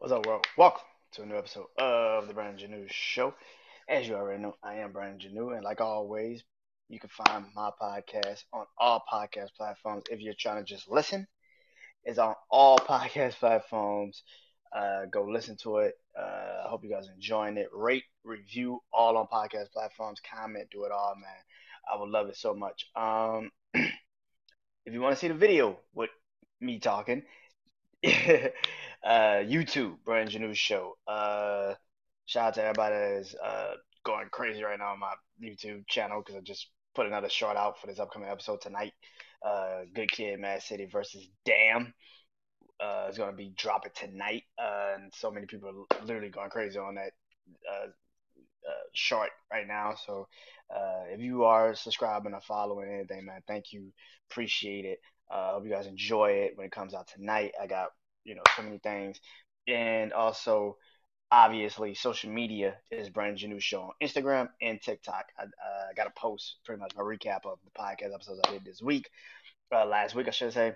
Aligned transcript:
What's 0.00 0.12
up, 0.12 0.26
world? 0.26 0.46
Welcome 0.56 0.84
to 1.14 1.22
a 1.22 1.26
new 1.26 1.36
episode 1.36 1.66
of 1.76 2.28
the 2.28 2.32
Brian 2.32 2.56
Janu 2.56 2.86
Show. 2.88 3.34
As 3.88 4.06
you 4.06 4.14
already 4.14 4.40
know, 4.40 4.54
I 4.62 4.74
am 4.74 4.92
Brian 4.92 5.18
Janu, 5.18 5.56
and 5.56 5.64
like 5.64 5.80
always, 5.80 6.44
you 6.88 7.00
can 7.00 7.10
find 7.10 7.46
my 7.52 7.70
podcast 7.82 8.44
on 8.52 8.64
all 8.78 9.02
podcast 9.12 9.48
platforms. 9.56 10.04
If 10.08 10.20
you're 10.20 10.34
trying 10.38 10.64
to 10.64 10.64
just 10.64 10.88
listen, 10.88 11.26
it's 12.04 12.20
on 12.20 12.36
all 12.48 12.78
podcast 12.88 13.40
platforms. 13.40 14.22
Uh, 14.72 15.06
go 15.10 15.24
listen 15.24 15.56
to 15.64 15.78
it. 15.78 15.94
Uh, 16.16 16.62
I 16.66 16.68
hope 16.68 16.84
you 16.84 16.90
guys 16.90 17.08
enjoying 17.12 17.56
it. 17.56 17.66
Rate, 17.72 18.04
review, 18.22 18.80
all 18.92 19.16
on 19.16 19.26
podcast 19.26 19.72
platforms. 19.72 20.20
Comment, 20.32 20.68
do 20.70 20.84
it 20.84 20.92
all, 20.92 21.16
man. 21.16 21.92
I 21.92 22.00
would 22.00 22.10
love 22.10 22.28
it 22.28 22.36
so 22.36 22.54
much. 22.54 22.86
Um, 22.94 23.50
if 23.74 24.92
you 24.92 25.00
want 25.00 25.16
to 25.16 25.20
see 25.20 25.26
the 25.26 25.34
video 25.34 25.80
with 25.92 26.10
me 26.60 26.78
talking, 26.78 27.24
uh, 29.04 29.42
YouTube, 29.44 29.96
Brand 30.04 30.38
New 30.38 30.54
Show. 30.54 30.96
Uh, 31.06 31.74
shout 32.26 32.48
out 32.48 32.54
to 32.54 32.62
everybody 32.62 32.94
that 32.94 33.20
is 33.20 33.34
uh, 33.34 33.72
going 34.04 34.28
crazy 34.30 34.62
right 34.62 34.78
now 34.78 34.92
on 34.92 35.00
my 35.00 35.14
YouTube 35.42 35.86
channel 35.88 36.20
because 36.20 36.36
I 36.36 36.40
just 36.40 36.68
put 36.94 37.06
another 37.06 37.28
short 37.28 37.56
out 37.56 37.80
for 37.80 37.86
this 37.86 37.98
upcoming 37.98 38.28
episode 38.28 38.60
tonight. 38.60 38.92
Uh, 39.44 39.82
Good 39.94 40.10
Kid, 40.10 40.40
Mad 40.40 40.62
City 40.62 40.86
versus 40.90 41.28
Damn. 41.44 41.94
Uh, 42.80 43.06
it's 43.08 43.18
gonna 43.18 43.32
be 43.32 43.52
dropping 43.56 43.92
tonight, 43.94 44.44
uh, 44.56 44.94
and 44.94 45.12
so 45.14 45.30
many 45.30 45.46
people 45.46 45.68
are 45.68 46.04
literally 46.04 46.28
going 46.28 46.50
crazy 46.50 46.78
on 46.78 46.94
that 46.94 47.10
uh, 47.68 47.86
uh, 47.86 48.86
short 48.92 49.30
right 49.50 49.66
now. 49.66 49.94
So 50.06 50.28
uh, 50.74 51.04
if 51.08 51.20
you 51.20 51.44
are 51.44 51.74
subscribing 51.74 52.34
or 52.34 52.40
following 52.40 52.92
anything, 52.92 53.24
man, 53.24 53.40
thank 53.48 53.72
you, 53.72 53.92
appreciate 54.30 54.84
it. 54.84 54.98
Uh, 55.30 55.52
hope 55.52 55.64
you 55.64 55.70
guys 55.70 55.86
enjoy 55.86 56.30
it 56.30 56.52
when 56.56 56.66
it 56.66 56.72
comes 56.72 56.94
out 56.94 57.08
tonight. 57.08 57.52
I 57.60 57.66
got 57.66 57.88
you 58.24 58.34
know 58.34 58.42
so 58.56 58.62
many 58.62 58.78
things, 58.78 59.20
and 59.66 60.12
also 60.12 60.76
obviously 61.30 61.94
social 61.94 62.30
media 62.30 62.76
is 62.90 63.10
Brandon 63.10 63.50
Janu 63.50 63.60
Show 63.60 63.82
on 63.82 63.90
Instagram 64.02 64.48
and 64.62 64.80
TikTok. 64.80 65.26
I 65.38 65.44
uh, 65.44 65.92
got 65.96 66.06
a 66.06 66.12
post 66.18 66.56
pretty 66.64 66.80
much 66.80 66.92
my 66.96 67.02
recap 67.02 67.44
of 67.44 67.58
the 67.64 67.70
podcast 67.78 68.14
episodes 68.14 68.40
I 68.46 68.52
did 68.52 68.64
this 68.64 68.80
week, 68.80 69.08
uh, 69.74 69.84
last 69.86 70.14
week 70.14 70.28
I 70.28 70.32
should 70.32 70.52
say, 70.52 70.72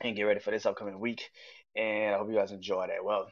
and 0.00 0.16
get 0.16 0.22
ready 0.22 0.40
for 0.40 0.50
this 0.50 0.66
upcoming 0.66 1.00
week. 1.00 1.28
And 1.76 2.14
I 2.14 2.18
hope 2.18 2.28
you 2.28 2.36
guys 2.36 2.52
enjoy 2.52 2.86
that. 2.86 3.04
Well, 3.04 3.26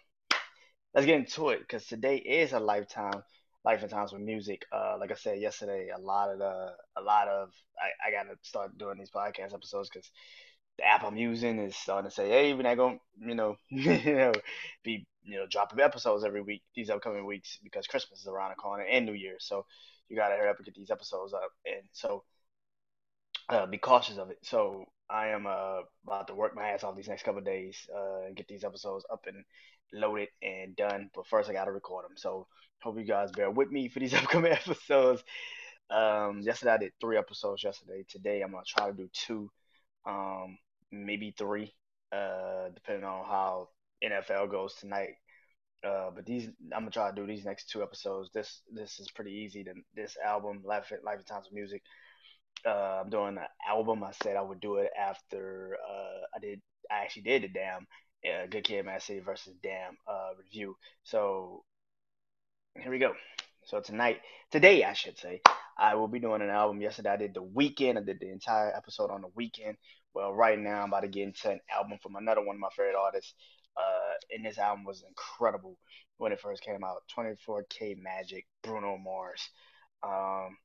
let's 0.94 1.06
get 1.06 1.16
into 1.16 1.50
it 1.50 1.60
because 1.60 1.86
today 1.86 2.16
is 2.16 2.52
a 2.52 2.60
lifetime 2.60 3.22
life 3.64 3.82
and 3.82 3.90
times 3.90 4.12
with 4.12 4.22
music. 4.22 4.64
Uh, 4.72 4.96
like 4.98 5.12
I 5.12 5.14
said 5.14 5.40
yesterday, 5.40 5.90
a 5.94 6.00
lot 6.00 6.30
of 6.30 6.38
the, 6.38 6.72
a 6.96 7.02
lot 7.02 7.28
of, 7.28 7.50
I, 7.78 8.08
I 8.08 8.10
gotta 8.10 8.36
start 8.42 8.76
doing 8.76 8.98
these 8.98 9.10
podcast 9.10 9.54
episodes 9.54 9.88
because 9.88 10.10
the 10.78 10.86
app 10.86 11.04
I'm 11.04 11.16
using 11.16 11.58
is 11.58 11.76
starting 11.76 12.10
to 12.10 12.14
say, 12.14 12.28
hey, 12.28 12.54
we're 12.54 12.62
not 12.62 12.76
gonna, 12.76 12.98
you 13.18 13.34
know, 13.34 13.56
you 13.68 14.14
know, 14.14 14.32
be, 14.82 15.06
you 15.24 15.36
know, 15.36 15.46
dropping 15.50 15.80
episodes 15.80 16.24
every 16.24 16.42
week 16.42 16.62
these 16.74 16.90
upcoming 16.90 17.26
weeks 17.26 17.58
because 17.62 17.86
Christmas 17.86 18.20
is 18.20 18.26
around 18.26 18.50
the 18.50 18.56
corner 18.56 18.84
and 18.84 19.06
New 19.06 19.12
Year, 19.12 19.36
so 19.38 19.66
you 20.08 20.16
gotta 20.16 20.36
hurry 20.36 20.48
up 20.48 20.56
and 20.56 20.64
get 20.66 20.74
these 20.74 20.90
episodes 20.90 21.32
up, 21.32 21.50
and 21.66 21.82
so 21.92 22.24
uh, 23.48 23.66
be 23.66 23.78
cautious 23.78 24.18
of 24.18 24.30
it. 24.30 24.38
So 24.42 24.86
I 25.10 25.28
am 25.28 25.46
uh, 25.46 25.80
about 26.06 26.28
to 26.28 26.34
work 26.34 26.54
my 26.54 26.68
ass 26.70 26.84
off 26.84 26.96
these 26.96 27.08
next 27.08 27.22
couple 27.24 27.40
days 27.42 27.76
uh, 27.94 28.26
and 28.26 28.36
get 28.36 28.48
these 28.48 28.64
episodes 28.64 29.04
up 29.12 29.26
and 29.26 29.44
loaded 29.92 30.28
and 30.42 30.74
done. 30.76 31.10
But 31.14 31.26
first, 31.26 31.50
I 31.50 31.52
got 31.52 31.66
to 31.66 31.72
record 31.72 32.04
them. 32.04 32.16
So 32.16 32.46
hope 32.82 32.98
you 32.98 33.04
guys 33.04 33.30
bear 33.32 33.50
with 33.50 33.70
me 33.70 33.88
for 33.88 34.00
these 34.00 34.14
upcoming 34.14 34.52
episodes. 34.52 35.22
Um, 35.90 36.40
yesterday 36.40 36.72
I 36.72 36.78
did 36.78 36.92
three 37.00 37.18
episodes. 37.18 37.62
Yesterday, 37.62 38.04
today 38.08 38.40
I'm 38.42 38.52
gonna 38.52 38.64
try 38.66 38.88
to 38.90 38.96
do 38.96 39.08
two, 39.12 39.50
um, 40.06 40.58
maybe 40.90 41.34
three, 41.36 41.72
uh, 42.12 42.68
depending 42.74 43.04
on 43.04 43.24
how 43.24 43.68
NFL 44.04 44.50
goes 44.50 44.74
tonight. 44.74 45.14
Uh, 45.84 46.10
but 46.14 46.24
these 46.24 46.48
I'm 46.72 46.82
gonna 46.82 46.90
try 46.90 47.10
to 47.10 47.16
do 47.16 47.26
these 47.26 47.44
next 47.44 47.70
two 47.70 47.82
episodes. 47.82 48.30
This 48.32 48.62
this 48.72 49.00
is 49.00 49.10
pretty 49.10 49.32
easy. 49.32 49.64
To, 49.64 49.72
this 49.94 50.16
album, 50.24 50.62
Life 50.64 50.92
Life 51.04 51.18
and 51.18 51.26
Times 51.26 51.48
of 51.48 51.52
Music 51.52 51.82
uh, 52.66 53.02
I'm 53.02 53.10
doing 53.10 53.38
an 53.38 53.46
album. 53.68 54.04
I 54.04 54.12
said 54.22 54.36
I 54.36 54.42
would 54.42 54.60
do 54.60 54.76
it 54.76 54.90
after 54.98 55.76
uh, 55.88 56.26
I 56.34 56.38
did. 56.40 56.60
I 56.90 57.02
actually 57.02 57.22
did 57.22 57.42
the 57.42 57.48
Damn 57.48 57.86
uh, 58.26 58.46
Good 58.50 58.64
Kid, 58.64 58.84
Mad 58.84 59.02
City 59.02 59.20
versus 59.20 59.54
Damn 59.62 59.96
uh, 60.06 60.30
review. 60.38 60.76
So 61.04 61.64
here 62.80 62.90
we 62.90 62.98
go. 62.98 63.14
So 63.64 63.80
tonight, 63.80 64.20
today 64.50 64.84
I 64.84 64.92
should 64.92 65.18
say, 65.18 65.40
I 65.78 65.94
will 65.94 66.08
be 66.08 66.20
doing 66.20 66.42
an 66.42 66.50
album. 66.50 66.80
Yesterday 66.80 67.10
I 67.10 67.16
did 67.16 67.34
the 67.34 67.42
Weeknd. 67.42 67.96
I 67.96 68.02
did 68.02 68.20
the 68.20 68.30
entire 68.30 68.74
episode 68.74 69.10
on 69.10 69.22
the 69.22 69.28
Weeknd. 69.28 69.76
Well, 70.14 70.32
right 70.32 70.58
now 70.58 70.82
I'm 70.82 70.88
about 70.88 71.00
to 71.00 71.08
get 71.08 71.24
into 71.24 71.50
an 71.50 71.60
album 71.74 71.98
from 72.02 72.16
another 72.16 72.44
one 72.44 72.56
of 72.56 72.60
my 72.60 72.68
favorite 72.76 72.96
artists. 72.96 73.34
Uh, 73.76 74.14
and 74.30 74.44
this 74.44 74.58
album 74.58 74.84
was 74.84 75.02
incredible 75.08 75.78
when 76.18 76.32
it 76.32 76.40
first 76.40 76.62
came 76.62 76.84
out. 76.84 77.02
24K 77.16 77.96
Magic, 78.00 78.46
Bruno 78.62 78.98
Mars. 78.98 79.48
Um, 80.02 80.56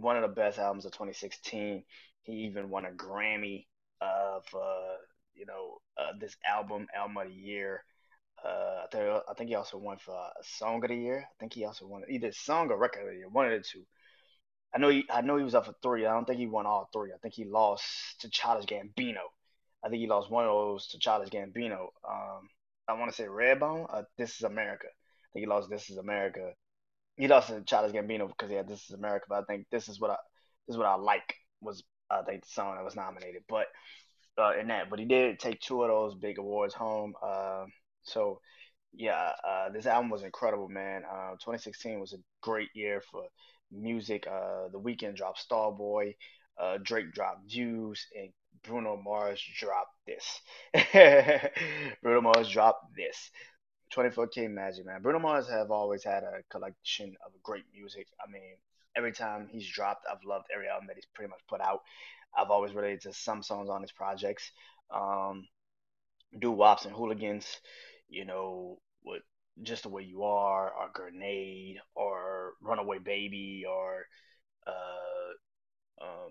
one 0.00 0.16
of 0.16 0.22
the 0.22 0.34
best 0.34 0.58
albums 0.58 0.86
of 0.86 0.92
2016. 0.92 1.84
He 2.22 2.32
even 2.32 2.70
won 2.70 2.86
a 2.86 2.90
Grammy 2.90 3.66
of 4.00 4.44
uh, 4.54 4.96
you 5.34 5.46
know 5.46 5.78
uh, 5.98 6.12
this 6.18 6.36
album, 6.48 6.86
album 6.96 7.16
of 7.18 7.28
the 7.28 7.34
year. 7.34 7.84
Uh, 8.44 8.84
I 8.84 8.86
think 8.90 9.22
I 9.30 9.34
think 9.34 9.48
he 9.50 9.54
also 9.54 9.78
won 9.78 9.98
for 9.98 10.14
a 10.14 10.44
song 10.44 10.82
of 10.82 10.88
the 10.88 10.96
year. 10.96 11.26
I 11.30 11.34
think 11.38 11.52
he 11.52 11.64
also 11.64 11.86
won 11.86 12.02
either 12.08 12.32
song 12.32 12.70
or 12.70 12.78
record 12.78 13.02
of 13.02 13.10
the 13.10 13.16
year, 13.16 13.28
one 13.28 13.46
of 13.46 13.52
the 13.52 13.64
two. 13.66 13.84
I 14.74 14.78
know 14.78 14.88
he 14.88 15.04
I 15.10 15.20
know 15.20 15.36
he 15.36 15.44
was 15.44 15.54
up 15.54 15.66
for 15.66 15.74
three. 15.82 16.06
I 16.06 16.12
don't 16.12 16.24
think 16.26 16.38
he 16.38 16.46
won 16.46 16.66
all 16.66 16.88
three. 16.92 17.12
I 17.12 17.18
think 17.18 17.34
he 17.34 17.44
lost 17.44 17.84
to 18.20 18.28
Childish 18.30 18.66
Gambino. 18.66 19.24
I 19.84 19.88
think 19.88 20.00
he 20.00 20.06
lost 20.06 20.30
one 20.30 20.44
of 20.44 20.50
those 20.50 20.88
to 20.88 20.98
Childish 20.98 21.30
Gambino. 21.30 21.88
Um, 22.08 22.48
I 22.88 22.94
want 22.94 23.10
to 23.10 23.16
say 23.16 23.24
Redbone. 23.24 23.86
Uh, 23.88 24.02
this 24.18 24.36
is 24.36 24.42
America. 24.42 24.86
I 24.88 25.26
think 25.32 25.44
he 25.44 25.46
lost 25.46 25.70
This 25.70 25.90
is 25.90 25.98
America 25.98 26.52
he 27.16 27.28
lost 27.28 27.48
to 27.48 27.62
Childish 27.62 27.92
Gambino 27.92 28.28
because 28.28 28.50
yeah, 28.50 28.62
this 28.62 28.84
is 28.84 28.90
America. 28.90 29.26
But 29.28 29.42
I 29.42 29.44
think 29.44 29.66
this 29.70 29.88
is 29.88 30.00
what 30.00 30.10
I 30.10 30.16
this 30.66 30.74
is 30.74 30.78
what 30.78 30.86
I 30.86 30.96
like 30.96 31.34
was 31.60 31.82
I 32.10 32.22
think 32.22 32.42
the 32.42 32.50
song 32.50 32.74
that 32.74 32.84
was 32.84 32.96
nominated. 32.96 33.42
But 33.48 33.66
uh, 34.38 34.52
in 34.58 34.68
that, 34.68 34.90
but 34.90 34.98
he 34.98 35.04
did 35.04 35.38
take 35.38 35.60
two 35.60 35.82
of 35.82 35.88
those 35.88 36.14
big 36.14 36.38
awards 36.38 36.74
home. 36.74 37.14
Uh, 37.22 37.64
so 38.02 38.40
yeah, 38.92 39.32
uh, 39.46 39.70
this 39.70 39.86
album 39.86 40.10
was 40.10 40.22
incredible, 40.22 40.68
man. 40.68 41.02
Uh, 41.04 41.32
2016 41.32 42.00
was 42.00 42.12
a 42.12 42.18
great 42.42 42.68
year 42.74 43.00
for 43.10 43.24
music. 43.74 44.26
Uh, 44.26 44.68
the 44.72 44.80
Weeknd 44.80 45.16
dropped 45.16 45.46
Starboy, 45.48 46.14
uh, 46.58 46.78
Drake 46.82 47.12
dropped 47.12 47.50
Views, 47.50 48.06
and 48.16 48.30
Bruno 48.62 48.96
Mars 48.96 49.42
dropped 49.58 49.94
this. 50.06 50.40
Bruno 52.02 52.20
Mars 52.20 52.48
dropped 52.48 52.94
this. 52.96 53.30
24K 53.94 54.50
Magic, 54.50 54.86
man. 54.86 55.02
Bruno 55.02 55.18
Mars 55.18 55.48
have 55.48 55.70
always 55.70 56.02
had 56.02 56.24
a 56.24 56.42
collection 56.50 57.14
of 57.24 57.32
great 57.42 57.64
music. 57.72 58.06
I 58.20 58.30
mean, 58.30 58.56
every 58.96 59.12
time 59.12 59.48
he's 59.50 59.68
dropped, 59.68 60.04
I've 60.10 60.24
loved 60.24 60.46
every 60.52 60.68
album 60.68 60.88
that 60.88 60.96
he's 60.96 61.06
pretty 61.14 61.30
much 61.30 61.40
put 61.48 61.60
out. 61.60 61.80
I've 62.36 62.50
always 62.50 62.74
related 62.74 63.02
to 63.02 63.12
some 63.12 63.42
songs 63.42 63.68
on 63.70 63.82
his 63.82 63.92
projects. 63.92 64.50
Um, 64.90 65.46
Doo 66.38 66.50
Wops 66.50 66.84
and 66.84 66.94
Hooligans, 66.94 67.46
you 68.08 68.24
know, 68.24 68.78
with 69.04 69.22
Just 69.62 69.84
the 69.84 69.88
Way 69.88 70.02
You 70.02 70.24
Are, 70.24 70.70
or 70.70 70.90
Grenade, 70.92 71.78
or 71.94 72.54
Runaway 72.60 72.98
Baby, 72.98 73.64
or 73.68 74.06
uh, 74.66 76.04
um, 76.04 76.30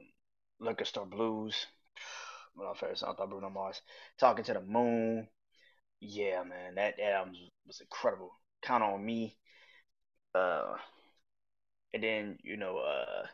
Liquor 0.60 0.86
Store 0.86 1.06
Blues. 1.06 1.66
Of 2.56 2.66
my 2.66 2.74
favorite 2.76 3.00
songs 3.00 3.16
by 3.18 3.26
Bruno 3.26 3.50
Mars. 3.50 3.82
Talking 4.20 4.44
to 4.46 4.54
the 4.54 4.62
Moon, 4.62 5.28
yeah, 6.06 6.44
man, 6.44 6.76
that, 6.76 6.96
that 6.98 7.14
album 7.14 7.34
was 7.66 7.80
incredible. 7.82 8.32
Count 8.62 8.84
on 8.84 9.04
me. 9.04 9.38
Uh, 10.36 10.76
and 11.94 12.04
then 12.04 12.38
you 12.44 12.58
know, 12.58 12.78
uh, 12.78 13.26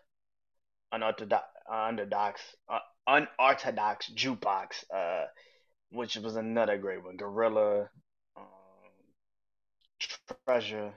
unorthodox, 0.92 1.46
unorthodox, 1.68 2.42
uh, 2.70 2.80
unorthodox 3.08 4.12
jukebox, 4.16 4.84
uh, 4.94 5.26
which 5.92 6.16
was 6.18 6.36
another 6.36 6.78
great 6.78 7.04
one. 7.04 7.18
Gorilla, 7.18 7.90
Treasure. 10.46 10.94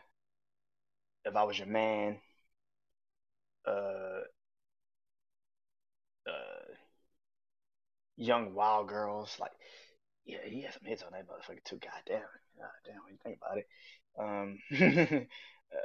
If 1.25 1.34
I 1.37 1.43
was 1.43 1.58
your 1.58 1.67
man. 1.67 2.20
Uh, 3.67 4.23
uh, 6.26 6.75
Young 8.17 8.55
Wild 8.55 8.88
Girls, 8.88 9.37
like 9.40 9.52
yeah, 10.25 10.38
he 10.44 10.62
has 10.62 10.75
some 10.75 10.84
hits 10.84 11.02
on 11.02 11.12
that 11.12 11.26
motherfucker 11.29 11.64
too. 11.64 11.79
God 11.79 12.02
damn, 12.06 12.20
God 12.58 12.70
damn, 12.84 13.02
when 13.05 13.14
you 13.14 13.19
think 13.23 13.38
about 13.38 13.58
it. 13.58 13.69
Um, 14.19 14.58
uh, 15.73 15.78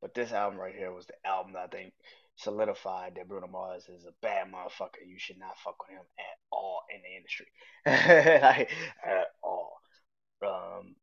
but 0.00 0.14
this 0.14 0.32
album 0.32 0.58
right 0.58 0.74
here 0.74 0.92
was 0.92 1.06
the 1.06 1.14
album 1.26 1.52
that 1.52 1.64
I 1.64 1.66
think 1.68 1.92
solidified 2.36 3.14
that 3.16 3.28
Bruno 3.28 3.46
Mars 3.46 3.88
is 3.88 4.04
a 4.04 4.12
bad 4.20 4.48
motherfucker. 4.52 5.06
You 5.06 5.18
should 5.18 5.38
not 5.38 5.58
fuck 5.58 5.76
with 5.86 5.96
him 5.96 6.04
at 6.18 6.38
all 6.50 6.82
in 6.94 7.00
the 7.02 7.16
industry, 7.16 7.46
like 7.86 8.70
at 9.04 9.26
all. 9.41 9.41
Um, 10.46 10.94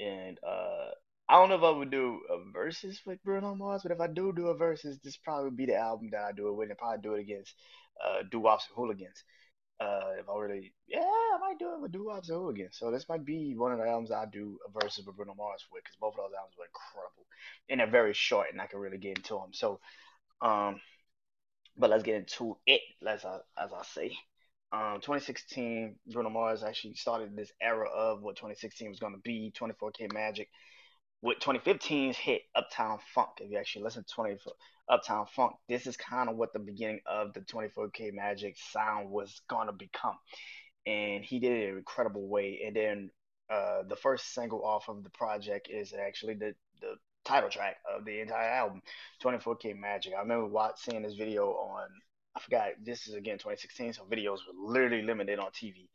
and 0.00 0.38
uh, 0.46 0.90
I 1.28 1.34
don't 1.34 1.48
know 1.48 1.56
if 1.56 1.62
I 1.62 1.70
would 1.70 1.90
do 1.90 2.20
a 2.30 2.52
versus 2.52 3.00
with 3.04 3.22
Bruno 3.24 3.54
Mars, 3.54 3.82
but 3.82 3.92
if 3.92 4.00
I 4.00 4.06
do 4.06 4.32
do 4.32 4.48
a 4.48 4.56
versus, 4.56 4.98
this 5.02 5.16
probably 5.16 5.44
would 5.44 5.56
be 5.56 5.66
the 5.66 5.76
album 5.76 6.10
that 6.12 6.24
I 6.24 6.32
do 6.32 6.48
it 6.48 6.54
with, 6.54 6.70
and 6.70 6.78
probably 6.78 7.02
do 7.02 7.14
it 7.14 7.20
against 7.20 7.54
uh, 8.04 8.22
Doo 8.30 8.40
Wops 8.40 8.66
and 8.68 8.76
Hooligans. 8.76 9.24
Uh, 9.78 10.12
if 10.18 10.26
I 10.28 10.38
really, 10.38 10.72
yeah, 10.88 11.00
I 11.00 11.38
might 11.40 11.58
do 11.58 11.74
it 11.74 11.80
with 11.80 11.92
Doo 11.92 12.06
Wop 12.06 12.24
Zoo 12.24 12.48
again. 12.48 12.68
So 12.72 12.90
this 12.90 13.08
might 13.08 13.26
be 13.26 13.54
one 13.54 13.72
of 13.72 13.78
the 13.78 13.84
albums 13.84 14.10
I 14.10 14.24
do 14.24 14.58
a 14.66 14.80
versus 14.80 15.06
with 15.06 15.16
Bruno 15.16 15.34
Mars 15.34 15.66
with, 15.70 15.84
because 15.84 15.96
both 16.00 16.14
of 16.14 16.18
those 16.18 16.36
albums 16.38 16.54
were 16.58 16.64
incredible, 16.64 17.26
and 17.68 17.80
they're 17.80 17.90
very 17.90 18.14
short, 18.14 18.48
and 18.52 18.60
I 18.60 18.66
can 18.66 18.78
really 18.78 18.98
get 18.98 19.18
into 19.18 19.34
them. 19.34 19.52
So, 19.52 19.80
um, 20.40 20.80
but 21.76 21.90
let's 21.90 22.04
get 22.04 22.16
into 22.16 22.56
it, 22.66 22.80
as 23.06 23.24
I 23.24 23.38
as 23.58 23.70
I 23.72 23.82
say. 23.82 24.16
Um, 24.72 24.96
2016, 24.96 25.96
Bruno 26.08 26.30
Mars 26.30 26.62
actually 26.62 26.94
started 26.94 27.36
this 27.36 27.52
era 27.60 27.88
of 27.88 28.22
what 28.22 28.36
2016 28.36 28.88
was 28.88 28.98
going 28.98 29.14
to 29.14 29.20
be. 29.20 29.52
24K 29.58 30.12
Magic 30.12 30.48
with 31.22 31.38
2015's 31.38 32.16
hit 32.16 32.42
Uptown 32.54 32.98
Funk. 33.14 33.30
If 33.40 33.50
you 33.50 33.58
actually 33.58 33.84
listen 33.84 34.04
to 34.04 34.14
20 34.14 34.36
Uptown 34.88 35.26
Funk, 35.34 35.54
this 35.68 35.86
is 35.86 35.96
kind 35.96 36.28
of 36.28 36.36
what 36.36 36.52
the 36.52 36.58
beginning 36.58 37.00
of 37.06 37.32
the 37.32 37.40
24K 37.40 38.12
Magic 38.12 38.56
sound 38.72 39.10
was 39.10 39.40
gonna 39.48 39.72
become, 39.72 40.16
and 40.86 41.24
he 41.24 41.38
did 41.38 41.52
it 41.52 41.64
in 41.64 41.70
an 41.70 41.78
incredible 41.78 42.28
way. 42.28 42.62
And 42.66 42.76
then 42.76 43.10
uh, 43.50 43.82
the 43.88 43.96
first 43.96 44.34
single 44.34 44.64
off 44.64 44.88
of 44.88 45.02
the 45.02 45.10
project 45.10 45.68
is 45.70 45.92
actually 45.94 46.34
the 46.34 46.54
the 46.80 46.94
title 47.24 47.50
track 47.50 47.76
of 47.92 48.04
the 48.04 48.20
entire 48.20 48.50
album, 48.50 48.82
24K 49.22 49.76
Magic. 49.76 50.12
I 50.16 50.20
remember 50.20 50.46
watching 50.46 50.92
seeing 50.92 51.02
this 51.02 51.14
video 51.14 51.46
on. 51.46 51.88
I 52.36 52.40
forgot. 52.40 52.68
This 52.84 53.08
is 53.08 53.14
again 53.14 53.38
2016, 53.38 53.94
so 53.94 54.02
videos 54.04 54.38
were 54.46 54.72
literally 54.72 55.02
limited 55.02 55.38
on 55.38 55.50
TV. 55.52 55.88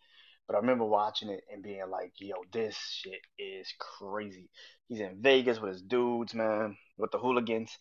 But 0.48 0.56
I 0.56 0.60
remember 0.60 0.86
watching 0.86 1.30
it 1.30 1.44
and 1.54 1.62
being 1.62 1.90
like, 1.90 2.14
yo, 2.18 2.36
this 2.52 2.76
shit 2.76 3.22
is 3.38 3.72
crazy. 3.80 4.50
He's 4.88 5.00
in 5.00 5.22
Vegas 5.22 5.62
with 5.62 5.72
his 5.72 5.82
dudes, 5.84 6.34
man, 6.34 6.76
with 6.98 7.12
the 7.12 7.20
hooligans. 7.20 7.78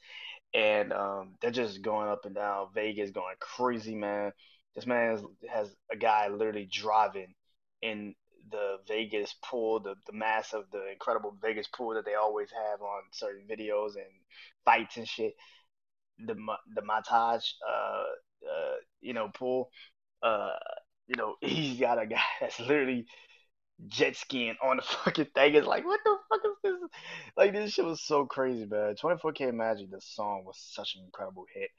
And 0.53 0.93
um, 0.93 1.35
they're 1.41 1.51
just 1.51 1.83
going 1.83 2.09
up 2.09 2.27
and 2.27 2.35
down 2.35 2.69
Vegas, 2.75 3.11
going 3.11 3.35
crazy, 3.41 3.95
man. 3.95 4.33
This 4.75 4.87
man 4.87 5.11
has, 5.11 5.25
has 5.51 5.77
a 5.91 5.97
guy 5.97 6.29
literally 6.29 6.69
driving 6.71 7.35
in 7.83 8.15
the 8.51 8.77
Vegas 8.87 9.35
pool, 9.43 9.81
the, 9.81 9.95
the 10.07 10.13
massive, 10.13 10.65
the 10.71 10.93
incredible 10.93 11.37
Vegas 11.41 11.67
pool 11.69 11.95
that 11.95 12.05
they 12.05 12.15
always 12.15 12.51
have 12.51 12.83
on 12.83 13.03
certain 13.13 13.47
videos 13.51 13.97
and 13.97 14.07
fights 14.65 14.97
and 14.97 15.09
shit. 15.09 15.35
The 16.19 16.35
the 16.75 16.83
montage, 16.83 17.53
uh, 17.67 18.05
uh, 18.45 18.77
you 19.01 19.13
know, 19.13 19.29
pool. 19.35 19.71
Uh, 20.23 20.51
you 21.07 21.17
know, 21.17 21.35
he's 21.41 21.79
got 21.81 22.01
a 22.01 22.07
guy 22.07 22.23
that's 22.41 22.61
literally 22.61 23.07
jet 23.87 24.17
skiing 24.17 24.57
on 24.63 24.77
the 24.77 24.83
fucking 25.05 25.29
thing. 25.35 25.55
It's 25.55 25.67
like, 25.67 25.85
what 25.85 26.01
the 26.05 26.17
fuck 26.29 26.41
is 26.45 26.57
this? 26.63 26.91
Like, 27.37 27.53
this 27.53 27.73
shit 27.73 27.85
was 27.85 28.03
so 28.03 28.27
crazy, 28.27 28.67
man. 28.67 28.95
24K 28.97 29.53
Magic, 29.53 29.91
the 29.91 30.01
song 30.01 30.45
was 30.45 30.59
such 30.59 30.97
an 30.97 31.05
incredible 31.05 31.47
hit. 31.55 31.71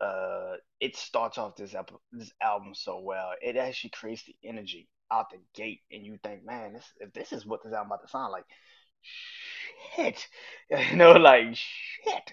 Uh, 0.00 0.56
it 0.80 0.96
starts 0.96 1.36
off 1.36 1.56
this 1.56 1.74
ep- 1.74 1.90
this 2.10 2.32
album 2.42 2.74
so 2.74 3.00
well. 3.00 3.32
It 3.42 3.56
actually 3.56 3.90
creates 3.90 4.24
the 4.24 4.34
energy 4.42 4.88
out 5.12 5.30
the 5.30 5.38
gate, 5.54 5.80
and 5.92 6.06
you 6.06 6.18
think, 6.24 6.44
man, 6.44 6.72
this 6.72 6.86
if 7.00 7.12
this 7.12 7.32
is 7.32 7.44
what 7.44 7.62
this 7.62 7.74
album 7.74 7.88
about 7.88 8.02
to 8.02 8.08
sound 8.08 8.32
like, 8.32 8.44
shit, 9.96 10.26
you 10.70 10.96
know, 10.96 11.12
like 11.12 11.54
shit. 11.54 12.32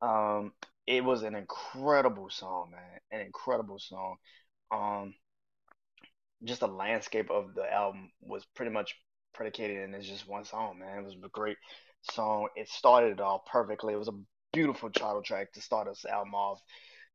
Um, 0.00 0.52
it 0.86 1.04
was 1.04 1.22
an 1.22 1.34
incredible 1.34 2.30
song, 2.30 2.70
man, 2.70 3.00
an 3.10 3.26
incredible 3.26 3.78
song. 3.78 4.16
Um, 4.70 5.14
just 6.44 6.60
the 6.60 6.68
landscape 6.68 7.30
of 7.30 7.54
the 7.54 7.70
album 7.72 8.10
was 8.20 8.44
pretty 8.54 8.70
much 8.70 8.94
predicated 9.34 9.82
in 9.82 9.92
this 9.92 10.06
just 10.06 10.28
one 10.28 10.44
song, 10.44 10.78
man. 10.78 10.98
It 10.98 11.04
was 11.04 11.14
a 11.14 11.28
great 11.28 11.56
song. 12.12 12.48
It 12.56 12.68
started 12.68 13.12
it 13.12 13.20
off 13.20 13.46
perfectly. 13.46 13.94
It 13.94 13.98
was 13.98 14.08
a 14.08 14.18
beautiful 14.52 14.90
title 14.90 15.22
track 15.22 15.52
to 15.52 15.60
start 15.60 15.88
this 15.88 16.04
album 16.04 16.34
off. 16.34 16.62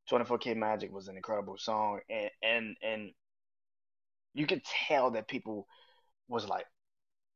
24K 0.10 0.56
Magic 0.56 0.92
was 0.92 1.08
an 1.08 1.16
incredible 1.16 1.58
song, 1.58 2.00
and 2.10 2.30
and 2.44 2.76
and 2.82 3.12
you 4.34 4.48
could 4.48 4.64
tell 4.88 5.12
that 5.12 5.28
people 5.28 5.68
was 6.28 6.48
like, 6.48 6.66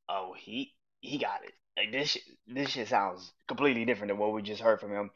"Oh, 0.09 0.33
he 0.37 0.73
he 0.99 1.17
got 1.17 1.43
it." 1.45 1.53
Like 1.77 1.91
this 1.91 2.17
this 2.47 2.69
shit 2.71 2.87
sounds 2.87 3.31
completely 3.47 3.85
different 3.85 4.09
than 4.09 4.17
what 4.17 4.33
we 4.33 4.41
just 4.41 4.61
heard 4.61 4.79
from 4.79 4.91
him 4.91 5.11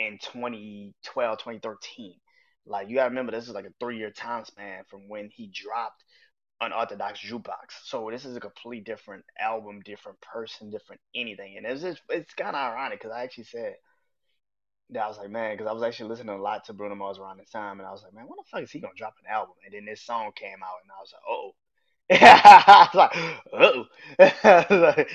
in 0.00 0.18
2012, 0.22 1.38
2013. 1.38 2.14
Like 2.66 2.88
you 2.88 2.96
gotta 2.96 3.10
remember, 3.10 3.32
this 3.32 3.48
is 3.48 3.54
like 3.54 3.66
a 3.66 3.74
three 3.78 3.98
year 3.98 4.10
time 4.10 4.44
span 4.44 4.84
from 4.88 5.08
when 5.08 5.28
he 5.30 5.50
dropped 5.52 6.02
Unorthodox 6.60 7.20
Jukebox. 7.20 7.84
So 7.84 8.08
this 8.10 8.24
is 8.24 8.36
a 8.36 8.40
completely 8.40 8.84
different 8.84 9.24
album, 9.38 9.80
different 9.84 10.20
person, 10.20 10.70
different 10.70 11.00
anything. 11.14 11.56
And 11.56 11.66
it's 11.66 11.82
just 11.82 12.00
it's 12.08 12.34
kind 12.34 12.56
of 12.56 12.72
ironic 12.72 13.00
because 13.00 13.14
I 13.14 13.22
actually 13.22 13.44
said 13.44 13.74
that 14.90 15.02
I 15.02 15.08
was 15.08 15.18
like, 15.18 15.30
man, 15.30 15.54
because 15.54 15.68
I 15.68 15.72
was 15.72 15.82
actually 15.82 16.10
listening 16.10 16.36
a 16.36 16.40
lot 16.42 16.64
to 16.64 16.72
Bruno 16.72 16.94
Mars 16.94 17.18
around 17.18 17.38
this 17.38 17.50
time, 17.50 17.78
and 17.78 17.86
I 17.86 17.92
was 17.92 18.02
like, 18.02 18.12
man, 18.12 18.24
when 18.26 18.36
the 18.36 18.44
fuck 18.50 18.62
is 18.62 18.70
he 18.70 18.80
gonna 18.80 18.94
drop 18.96 19.14
an 19.24 19.32
album? 19.32 19.54
And 19.64 19.74
then 19.74 19.84
this 19.84 20.02
song 20.02 20.32
came 20.34 20.58
out, 20.62 20.80
and 20.82 20.90
I 20.90 21.00
was 21.00 21.12
like, 21.12 21.22
oh. 21.28 21.54
I 22.12 22.88
was 22.92 24.64
like, 24.88 25.08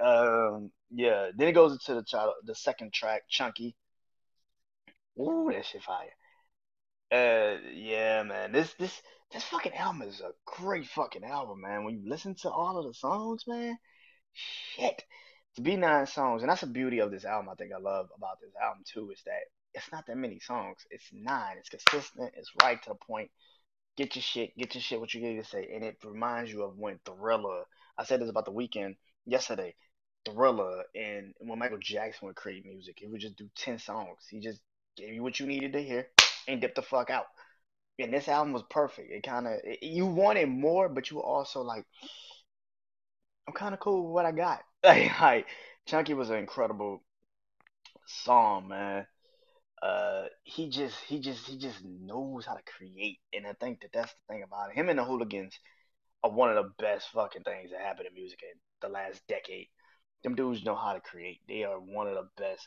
oh. 0.00 0.54
um, 0.54 0.70
yeah. 0.90 1.30
Then 1.36 1.48
it 1.48 1.52
goes 1.52 1.72
into 1.72 1.94
the 1.94 2.32
the 2.44 2.54
second 2.54 2.92
track, 2.92 3.22
Chunky. 3.28 3.74
Ooh, 5.18 5.50
that 5.52 5.66
shit 5.66 5.82
fire. 5.82 6.14
Uh, 7.10 7.58
yeah, 7.72 8.22
man. 8.22 8.52
This 8.52 8.74
this 8.74 9.02
this 9.32 9.44
fucking 9.44 9.74
album 9.74 10.02
is 10.02 10.20
a 10.20 10.32
great 10.44 10.86
fucking 10.86 11.24
album, 11.24 11.62
man. 11.62 11.84
When 11.84 11.94
you 11.94 12.08
listen 12.08 12.34
to 12.42 12.50
all 12.50 12.78
of 12.78 12.86
the 12.86 12.94
songs, 12.94 13.44
man, 13.46 13.78
shit. 14.32 15.04
To 15.56 15.62
be 15.62 15.76
nine 15.76 16.06
songs, 16.06 16.42
and 16.42 16.50
that's 16.50 16.60
the 16.60 16.68
beauty 16.68 17.00
of 17.00 17.10
this 17.10 17.24
album. 17.24 17.48
I 17.50 17.54
think 17.54 17.72
I 17.72 17.80
love 17.80 18.08
about 18.16 18.40
this 18.40 18.52
album 18.62 18.84
too 18.86 19.10
is 19.10 19.22
that 19.24 19.40
it's 19.74 19.90
not 19.90 20.06
that 20.06 20.16
many 20.16 20.38
songs. 20.38 20.78
It's 20.90 21.08
nine. 21.12 21.56
It's 21.58 21.68
consistent. 21.68 22.32
It's 22.36 22.52
right 22.62 22.80
to 22.82 22.90
the 22.90 22.94
point. 22.94 23.30
Get 23.96 24.14
your 24.14 24.22
shit. 24.22 24.56
Get 24.56 24.74
your 24.74 24.82
shit. 24.82 25.00
What 25.00 25.14
you 25.14 25.20
need 25.20 25.42
to 25.42 25.48
say, 25.48 25.68
and 25.74 25.82
it 25.82 25.96
reminds 26.04 26.52
you 26.52 26.62
of 26.62 26.76
when 26.76 27.00
Thriller. 27.04 27.64
I 27.96 28.04
said 28.04 28.20
this 28.20 28.30
about 28.30 28.44
the 28.44 28.52
Weeknd 28.52 28.96
yesterday. 29.26 29.74
Thriller 30.24 30.84
and 30.94 31.32
when 31.38 31.58
Michael 31.58 31.78
Jackson 31.78 32.26
would 32.26 32.36
create 32.36 32.66
music, 32.66 32.98
he 33.00 33.06
would 33.06 33.20
just 33.20 33.36
do 33.36 33.48
ten 33.56 33.78
songs. 33.78 34.26
He 34.28 34.40
just 34.40 34.60
gave 34.98 35.14
you 35.14 35.22
what 35.22 35.38
you 35.40 35.46
needed 35.46 35.72
to 35.72 35.82
hear 35.82 36.08
and 36.46 36.60
dip 36.60 36.74
the 36.74 36.82
fuck 36.82 37.10
out. 37.10 37.26
And 37.98 38.12
this 38.12 38.28
album 38.28 38.52
was 38.52 38.62
perfect. 38.70 39.10
It 39.10 39.22
kind 39.24 39.46
of 39.46 39.54
you 39.82 40.06
wanted 40.06 40.48
more, 40.48 40.88
but 40.88 41.10
you 41.10 41.20
also 41.20 41.62
like, 41.62 41.84
I'm 43.46 43.54
kind 43.54 43.74
of 43.74 43.80
cool 43.80 44.04
with 44.04 44.12
what 44.12 44.26
I 44.26 44.32
got. 44.32 44.60
Like, 44.84 45.20
like 45.20 45.46
Chunky 45.86 46.14
was 46.14 46.30
an 46.30 46.36
incredible 46.36 47.02
song, 48.06 48.68
man. 48.68 49.06
Uh, 49.82 50.24
he 50.44 50.70
just 50.70 50.96
he 51.06 51.20
just 51.20 51.46
he 51.46 51.58
just 51.58 51.78
knows 51.84 52.46
how 52.46 52.54
to 52.54 52.62
create, 52.62 53.18
and 53.32 53.46
I 53.46 53.52
think 53.54 53.80
that 53.80 53.92
that's 53.92 54.12
the 54.12 54.34
thing 54.34 54.42
about 54.42 54.70
it. 54.70 54.76
Him 54.76 54.88
and 54.88 54.98
the 54.98 55.04
Hooligans 55.04 55.58
are 56.24 56.30
one 56.30 56.50
of 56.50 56.56
the 56.56 56.72
best 56.78 57.08
fucking 57.12 57.42
things 57.42 57.70
that 57.70 57.80
happened 57.80 58.08
in 58.08 58.14
music 58.14 58.40
in 58.42 58.58
the 58.80 58.88
last 58.88 59.22
decade. 59.28 59.68
Them 60.24 60.34
dudes 60.34 60.64
know 60.64 60.74
how 60.74 60.94
to 60.94 61.00
create. 61.00 61.40
They 61.48 61.64
are 61.64 61.78
one 61.78 62.08
of 62.08 62.14
the 62.14 62.28
best 62.36 62.66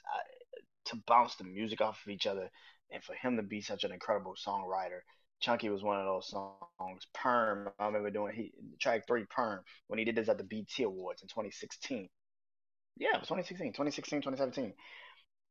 to 0.85 0.97
bounce 1.07 1.35
the 1.35 1.43
music 1.43 1.81
off 1.81 2.01
of 2.05 2.11
each 2.11 2.27
other, 2.27 2.49
and 2.91 3.03
for 3.03 3.15
him 3.15 3.37
to 3.37 3.43
be 3.43 3.61
such 3.61 3.83
an 3.83 3.91
incredible 3.91 4.35
songwriter. 4.35 4.99
Chunky 5.41 5.69
was 5.69 5.81
one 5.83 5.99
of 5.99 6.05
those 6.05 6.29
songs. 6.29 7.07
Perm, 7.13 7.69
I 7.79 7.87
remember 7.87 8.11
doing 8.11 8.35
he 8.35 8.53
track 8.79 9.07
three 9.07 9.25
Perm 9.25 9.61
when 9.87 9.97
he 9.97 10.05
did 10.05 10.15
this 10.15 10.29
at 10.29 10.37
the 10.37 10.43
BET 10.43 10.85
Awards 10.85 11.23
in 11.23 11.27
2016. 11.27 12.07
Yeah, 12.97 13.15
it 13.15 13.19
was 13.19 13.27
2016, 13.27 13.69
2016, 13.71 14.21
2017. 14.21 14.73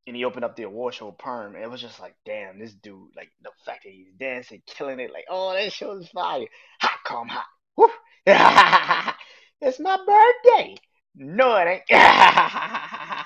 And 0.07 0.17
he 0.17 0.25
opened 0.25 0.45
up 0.45 0.57
the 0.57 0.63
award 0.63 0.95
show 0.95 1.11
Perm. 1.11 1.57
It 1.57 1.69
was 1.69 1.81
just 1.81 2.01
like, 2.01 2.15
damn, 2.25 2.59
this 2.59 2.73
dude, 2.75 3.11
like 3.17 3.31
the 3.43 3.51
fact 3.65 3.83
that 3.85 3.91
he's 3.91 4.13
dancing, 4.19 4.63
killing 4.67 5.01
it, 5.01 5.13
like, 5.13 5.25
oh, 5.29 5.53
that 5.55 5.73
show 5.73 5.93
is 5.93 6.09
fire. 6.09 6.47
Hot, 6.81 6.99
calm, 7.05 7.29
hot. 7.29 7.45
Woo! 7.77 7.89
it's 9.61 9.81
my 9.81 9.97
birthday. 9.97 10.77
No, 11.17 11.57
it 11.57 11.83
ain't. 11.91 11.91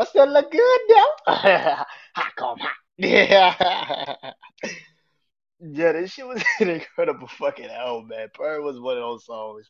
but 0.00 0.08
still 0.08 0.32
look 0.32 0.50
good 0.50 0.80
though. 0.88 1.12
hot, 1.26 1.86
hot. 2.14 2.58
Yeah. 2.96 4.16
Yeah, 5.60 5.92
this 5.92 6.12
shit 6.12 6.26
was 6.26 6.42
an 6.60 6.70
incredible 6.70 7.28
fucking 7.28 7.68
album, 7.68 8.08
man. 8.08 8.28
Perm 8.32 8.64
was 8.64 8.80
one 8.80 8.96
of 8.96 9.02
those 9.02 9.26
songs 9.26 9.68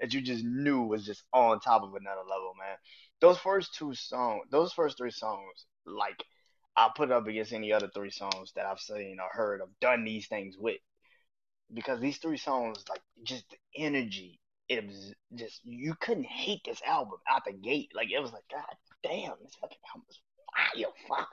that 0.00 0.12
you 0.12 0.22
just 0.22 0.44
knew 0.44 0.82
was 0.82 1.06
just 1.06 1.22
on 1.32 1.60
top 1.60 1.84
of 1.84 1.94
another 1.94 2.22
level, 2.28 2.52
man. 2.58 2.76
Those 3.20 3.38
first 3.38 3.76
two 3.76 3.94
songs, 3.94 4.46
those 4.50 4.72
first 4.72 4.98
three 4.98 5.12
songs, 5.12 5.66
like 5.86 6.24
I'll 6.76 6.90
put 6.90 7.10
it 7.10 7.14
up 7.14 7.28
against 7.28 7.52
any 7.52 7.72
other 7.72 7.90
three 7.94 8.10
songs 8.10 8.50
that 8.56 8.66
I've 8.66 8.80
seen 8.80 9.18
or 9.20 9.28
heard 9.30 9.60
of 9.60 9.68
done 9.80 10.04
these 10.04 10.26
things 10.26 10.56
with. 10.58 10.80
Because 11.72 12.00
these 12.00 12.18
three 12.18 12.38
songs, 12.38 12.82
like 12.88 13.02
just 13.22 13.44
the 13.50 13.84
energy, 13.84 14.40
it 14.68 14.84
was 14.84 15.14
just 15.36 15.60
you 15.62 15.94
couldn't 16.00 16.26
hate 16.26 16.62
this 16.64 16.82
album 16.84 17.20
out 17.30 17.44
the 17.46 17.52
gate. 17.52 17.92
Like 17.94 18.10
it 18.10 18.20
was 18.20 18.32
like, 18.32 18.42
God 18.50 18.64
damn, 19.02 19.34
this 19.42 19.54
fucking 19.60 19.78
album 19.94 20.06
is 20.08 20.20
fire, 20.54 20.92
fuck. 21.08 21.28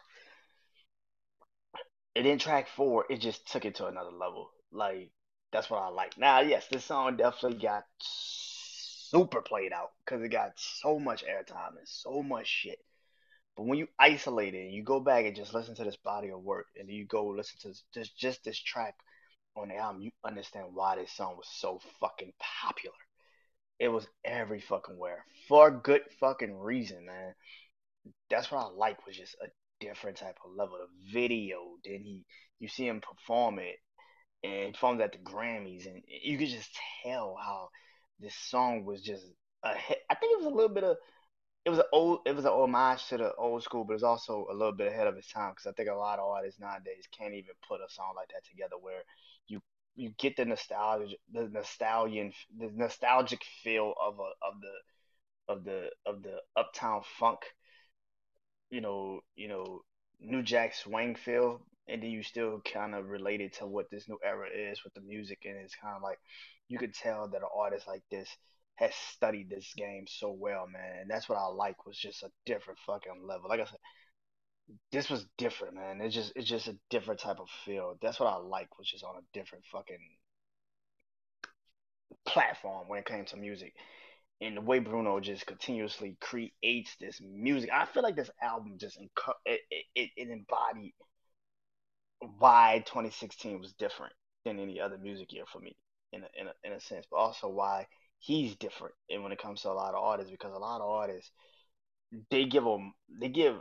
And 2.15 2.25
then 2.25 2.39
track 2.39 2.67
four, 2.75 3.05
it 3.09 3.21
just 3.21 3.47
took 3.51 3.65
it 3.65 3.75
to 3.75 3.85
another 3.85 4.11
level. 4.11 4.49
Like 4.71 5.11
that's 5.51 5.69
what 5.69 5.81
I 5.81 5.89
like. 5.89 6.17
Now, 6.17 6.41
yes, 6.41 6.67
this 6.71 6.85
song 6.85 7.17
definitely 7.17 7.59
got 7.59 7.83
super 7.99 9.41
played 9.41 9.71
out 9.71 9.91
because 10.05 10.23
it 10.23 10.29
got 10.29 10.51
so 10.57 10.99
much 10.99 11.23
airtime 11.23 11.77
and 11.77 11.87
so 11.87 12.21
much 12.23 12.47
shit. 12.47 12.79
But 13.55 13.65
when 13.65 13.79
you 13.79 13.87
isolate 13.97 14.53
it, 14.53 14.65
and 14.65 14.73
you 14.73 14.83
go 14.83 14.99
back 14.99 15.25
and 15.25 15.35
just 15.35 15.53
listen 15.53 15.75
to 15.75 15.83
this 15.83 15.95
body 15.95 16.29
of 16.29 16.43
work, 16.43 16.67
and 16.77 16.89
you 16.89 17.05
go 17.05 17.27
listen 17.27 17.57
to 17.61 17.79
just 17.93 18.17
just 18.17 18.43
this 18.43 18.59
track 18.59 18.95
on 19.55 19.69
the 19.69 19.75
album, 19.77 20.01
you 20.01 20.11
understand 20.23 20.67
why 20.73 20.95
this 20.95 21.11
song 21.11 21.35
was 21.37 21.47
so 21.51 21.79
fucking 21.99 22.33
popular. 22.39 22.93
It 23.79 23.89
was 23.89 24.07
every 24.25 24.61
fucking 24.61 24.97
where 24.97 25.23
for 25.47 25.71
good 25.71 26.01
fucking 26.19 26.57
reason, 26.57 27.05
man. 27.05 27.33
That's 28.29 28.51
what 28.51 28.65
I 28.65 28.69
like 28.69 29.05
was 29.05 29.15
just 29.15 29.35
a 29.41 29.47
different 29.79 30.17
type 30.17 30.37
of 30.43 30.55
level. 30.55 30.77
The 30.77 31.11
video, 31.11 31.77
then 31.83 32.01
he, 32.03 32.25
you 32.59 32.67
see 32.67 32.87
him 32.87 33.01
perform 33.01 33.59
it, 33.59 33.75
and 34.43 34.67
he 34.67 34.71
performed 34.71 35.01
at 35.01 35.11
the 35.11 35.19
Grammys, 35.19 35.85
and 35.85 36.01
you 36.07 36.37
could 36.37 36.49
just 36.49 36.69
tell 37.03 37.35
how 37.41 37.69
this 38.19 38.35
song 38.35 38.85
was 38.85 39.01
just 39.01 39.23
a 39.63 39.75
hit. 39.75 39.99
I 40.09 40.15
think 40.15 40.33
it 40.33 40.43
was 40.43 40.51
a 40.51 40.55
little 40.55 40.73
bit 40.73 40.83
of 40.83 40.97
it 41.65 41.69
was 41.69 41.79
an 41.79 41.85
old 41.91 42.19
it 42.25 42.35
was 42.35 42.45
an 42.45 42.51
homage 42.51 43.05
to 43.07 43.17
the 43.17 43.35
old 43.35 43.61
school, 43.61 43.83
but 43.83 43.93
it's 43.93 44.03
also 44.03 44.47
a 44.49 44.53
little 44.53 44.71
bit 44.71 44.87
ahead 44.91 45.07
of 45.07 45.17
its 45.17 45.31
time 45.31 45.51
because 45.51 45.67
I 45.67 45.73
think 45.73 45.89
a 45.89 45.93
lot 45.93 46.17
of 46.17 46.25
artists 46.25 46.59
nowadays 46.61 47.05
can't 47.11 47.33
even 47.33 47.53
put 47.67 47.81
a 47.81 47.91
song 47.91 48.13
like 48.15 48.29
that 48.29 48.45
together 48.49 48.77
where 48.79 49.03
you 49.97 50.11
get 50.19 50.37
the 50.37 50.45
nostalgia 50.45 51.17
the 51.33 51.49
nostalgian 51.49 52.33
the 52.59 52.71
nostalgic 52.75 53.43
feel 53.63 53.93
of 54.01 54.19
a 54.19 54.31
of 54.47 54.61
the 54.61 54.75
of 55.53 55.63
the 55.65 55.89
of 56.05 56.23
the 56.23 56.37
uptown 56.57 57.01
funk 57.19 57.39
you 58.69 58.81
know 58.81 59.21
you 59.35 59.47
know 59.47 59.81
new 60.19 60.41
jack 60.41 60.73
swing 60.73 61.15
feel 61.15 61.61
and 61.87 62.03
then 62.03 62.09
you 62.09 62.23
still 62.23 62.61
kind 62.73 62.93
of 62.95 63.09
related 63.09 63.53
to 63.53 63.65
what 63.65 63.89
this 63.89 64.09
new 64.09 64.19
era 64.25 64.47
is 64.53 64.83
with 64.83 64.93
the 64.93 65.01
music 65.01 65.39
and 65.45 65.55
it's 65.57 65.75
kind 65.75 65.95
of 65.95 66.01
like 66.01 66.19
you 66.67 66.77
could 66.77 66.93
tell 66.93 67.27
that 67.29 67.41
an 67.41 67.47
artist 67.55 67.87
like 67.87 68.03
this 68.11 68.29
has 68.75 68.93
studied 68.93 69.49
this 69.49 69.73
game 69.75 70.05
so 70.07 70.31
well, 70.31 70.67
man. 70.71 70.99
And 71.01 71.09
that's 71.09 71.27
what 71.27 71.39
I 71.39 71.47
like 71.47 71.87
was 71.87 71.97
just 71.97 72.21
a 72.21 72.29
different 72.45 72.77
fucking 72.85 73.25
level. 73.25 73.49
Like 73.49 73.59
I 73.59 73.65
said, 73.65 73.79
this 74.91 75.09
was 75.09 75.25
different, 75.37 75.75
man. 75.75 76.01
It's 76.01 76.15
just 76.15 76.33
it's 76.35 76.47
just 76.47 76.67
a 76.67 76.77
different 76.89 77.19
type 77.19 77.39
of 77.39 77.49
feel. 77.65 77.97
That's 78.01 78.19
what 78.19 78.27
I 78.27 78.37
like 78.37 78.77
was 78.77 78.89
just 78.89 79.03
on 79.03 79.15
a 79.15 79.37
different 79.37 79.65
fucking 79.71 79.99
platform 82.25 82.87
when 82.87 82.99
it 82.99 83.05
came 83.05 83.25
to 83.25 83.37
music. 83.37 83.73
And 84.41 84.57
the 84.57 84.61
way 84.61 84.79
Bruno 84.79 85.19
just 85.19 85.47
continuously 85.47 86.17
creates 86.21 86.95
this 86.99 87.19
music, 87.21 87.71
I 87.73 87.85
feel 87.85 88.03
like 88.03 88.15
this 88.15 88.29
album 88.41 88.77
just 88.79 88.99
enco- 88.99 89.33
it, 89.45 89.61
it, 89.95 90.11
it 90.15 90.29
embodied 90.29 90.93
why 92.39 92.83
2016 92.85 93.59
was 93.59 93.73
different 93.73 94.13
than 94.45 94.59
any 94.59 94.79
other 94.79 94.97
music 94.97 95.31
year 95.33 95.45
for 95.51 95.59
me 95.59 95.75
in 96.13 96.23
a, 96.23 96.27
in 96.39 96.47
a, 96.47 96.53
in 96.67 96.73
a 96.73 96.79
sense, 96.79 97.05
but 97.09 97.17
also 97.17 97.47
why 97.49 97.85
he's 98.19 98.55
different 98.55 98.95
and 99.09 99.21
when 99.23 99.31
it 99.31 99.41
comes 99.41 99.61
to 99.61 99.69
a 99.69 99.73
lot 99.73 99.93
of 99.93 100.03
artists 100.03 100.31
because 100.31 100.53
a 100.53 100.57
lot 100.57 100.81
of 100.81 100.89
artists 100.89 101.31
they 102.31 102.45
give 102.45 102.63
them 102.63 102.93
they 103.21 103.29
give 103.29 103.55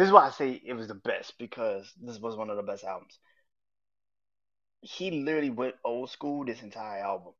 this 0.00 0.06
is 0.06 0.12
why 0.12 0.26
I 0.26 0.30
say 0.30 0.62
it 0.64 0.72
was 0.72 0.88
the 0.88 0.94
best 0.94 1.34
because 1.38 1.92
this 2.00 2.18
was 2.18 2.34
one 2.34 2.48
of 2.48 2.56
the 2.56 2.62
best 2.62 2.84
albums. 2.84 3.18
He 4.80 5.10
literally 5.10 5.50
went 5.50 5.74
old 5.84 6.08
school 6.08 6.42
this 6.42 6.62
entire 6.62 7.02
album 7.02 7.34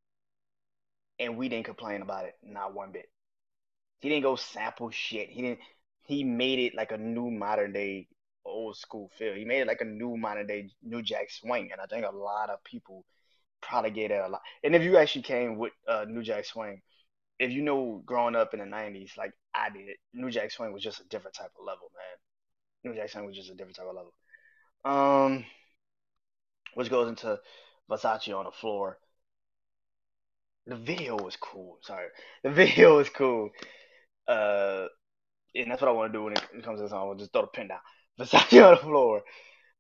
and 1.19 1.39
we 1.39 1.49
didn't 1.49 1.65
complain 1.65 2.03
about 2.03 2.27
it 2.27 2.35
not 2.43 2.75
one 2.75 2.93
bit. 2.93 3.09
He 4.01 4.11
didn't 4.11 4.25
go 4.25 4.37
sample 4.37 4.91
shit. 4.91 5.31
He 5.31 5.41
didn't 5.41 5.61
he 6.03 6.23
made 6.23 6.59
it 6.59 6.75
like 6.75 6.93
a 6.93 6.99
new 6.99 7.31
modern 7.31 7.73
day 7.73 8.09
old 8.45 8.77
school 8.77 9.11
feel. 9.17 9.33
He 9.33 9.47
made 9.47 9.63
it 9.63 9.67
like 9.67 9.81
a 9.81 9.87
new 9.87 10.19
modern 10.19 10.47
day 10.47 10.69
new 10.83 11.01
jack 11.01 11.31
swing 11.31 11.71
and 11.73 11.81
I 11.81 11.87
think 11.87 12.05
a 12.05 12.15
lot 12.15 12.51
of 12.51 12.63
people 12.63 13.07
propagated 13.63 14.21
a 14.21 14.29
lot. 14.29 14.43
And 14.65 14.75
if 14.75 14.83
you 14.83 14.99
actually 14.99 15.23
came 15.23 15.57
with 15.57 15.73
uh, 15.89 16.05
New 16.07 16.23
Jack 16.23 16.45
Swing, 16.45 16.83
if 17.39 17.51
you 17.53 17.63
know 17.63 18.03
growing 18.05 18.37
up 18.37 18.53
in 18.53 18.61
the 18.61 18.67
'90s, 18.67 19.17
like 19.17 19.33
I 19.55 19.71
did, 19.71 19.97
New 20.13 20.31
Jack 20.31 20.51
Swing 20.51 20.75
was 20.75 20.83
just 20.83 21.01
a 21.01 21.09
different 21.09 21.35
type 21.35 21.53
of 21.59 21.65
level, 21.65 21.91
man. 21.95 22.30
New 22.85 22.95
Jack 22.95 23.15
was 23.25 23.37
just 23.37 23.51
a 23.51 23.55
different 23.55 23.77
type 23.77 23.87
of 23.87 23.97
level. 23.97 24.15
Um, 24.85 25.45
which 26.75 26.91
goes 26.91 27.09
into 27.09 27.39
Versace 27.91 28.37
on 28.37 28.45
the 28.45 28.51
floor. 28.51 28.99
The 30.67 30.77
video 30.77 31.17
was 31.17 31.37
cool. 31.37 31.79
Sorry, 31.83 32.09
the 32.43 32.51
video 32.63 32.97
was 32.97 33.09
cool. 33.11 33.51
Uh, 34.29 34.87
and 35.55 35.71
that's 35.71 35.83
what 35.83 35.89
I 35.89 35.93
want 35.93 36.13
to 36.13 36.19
do 36.19 36.25
when 36.25 36.35
it 36.35 36.63
comes 36.63 36.79
to 36.79 36.85
the 36.85 36.89
song. 36.89 37.09
We'll 37.09 37.19
just 37.19 37.33
throw 37.33 37.43
the 37.43 37.49
pin 37.49 37.69
down. 37.69 37.81
Versace 38.21 38.65
on 38.65 38.75
the 38.75 38.81
floor 38.81 39.23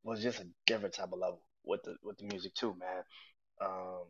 was 0.03 0.23
just 0.23 0.41
a 0.41 0.47
different 0.67 0.95
type 0.95 1.13
of 1.13 1.19
level 1.19 1.43
with 1.65 1.83
the 1.85 1.97
with 2.03 2.19
the 2.19 2.25
music 2.25 2.55
too, 2.55 2.75
man 2.79 3.05
um, 3.61 4.05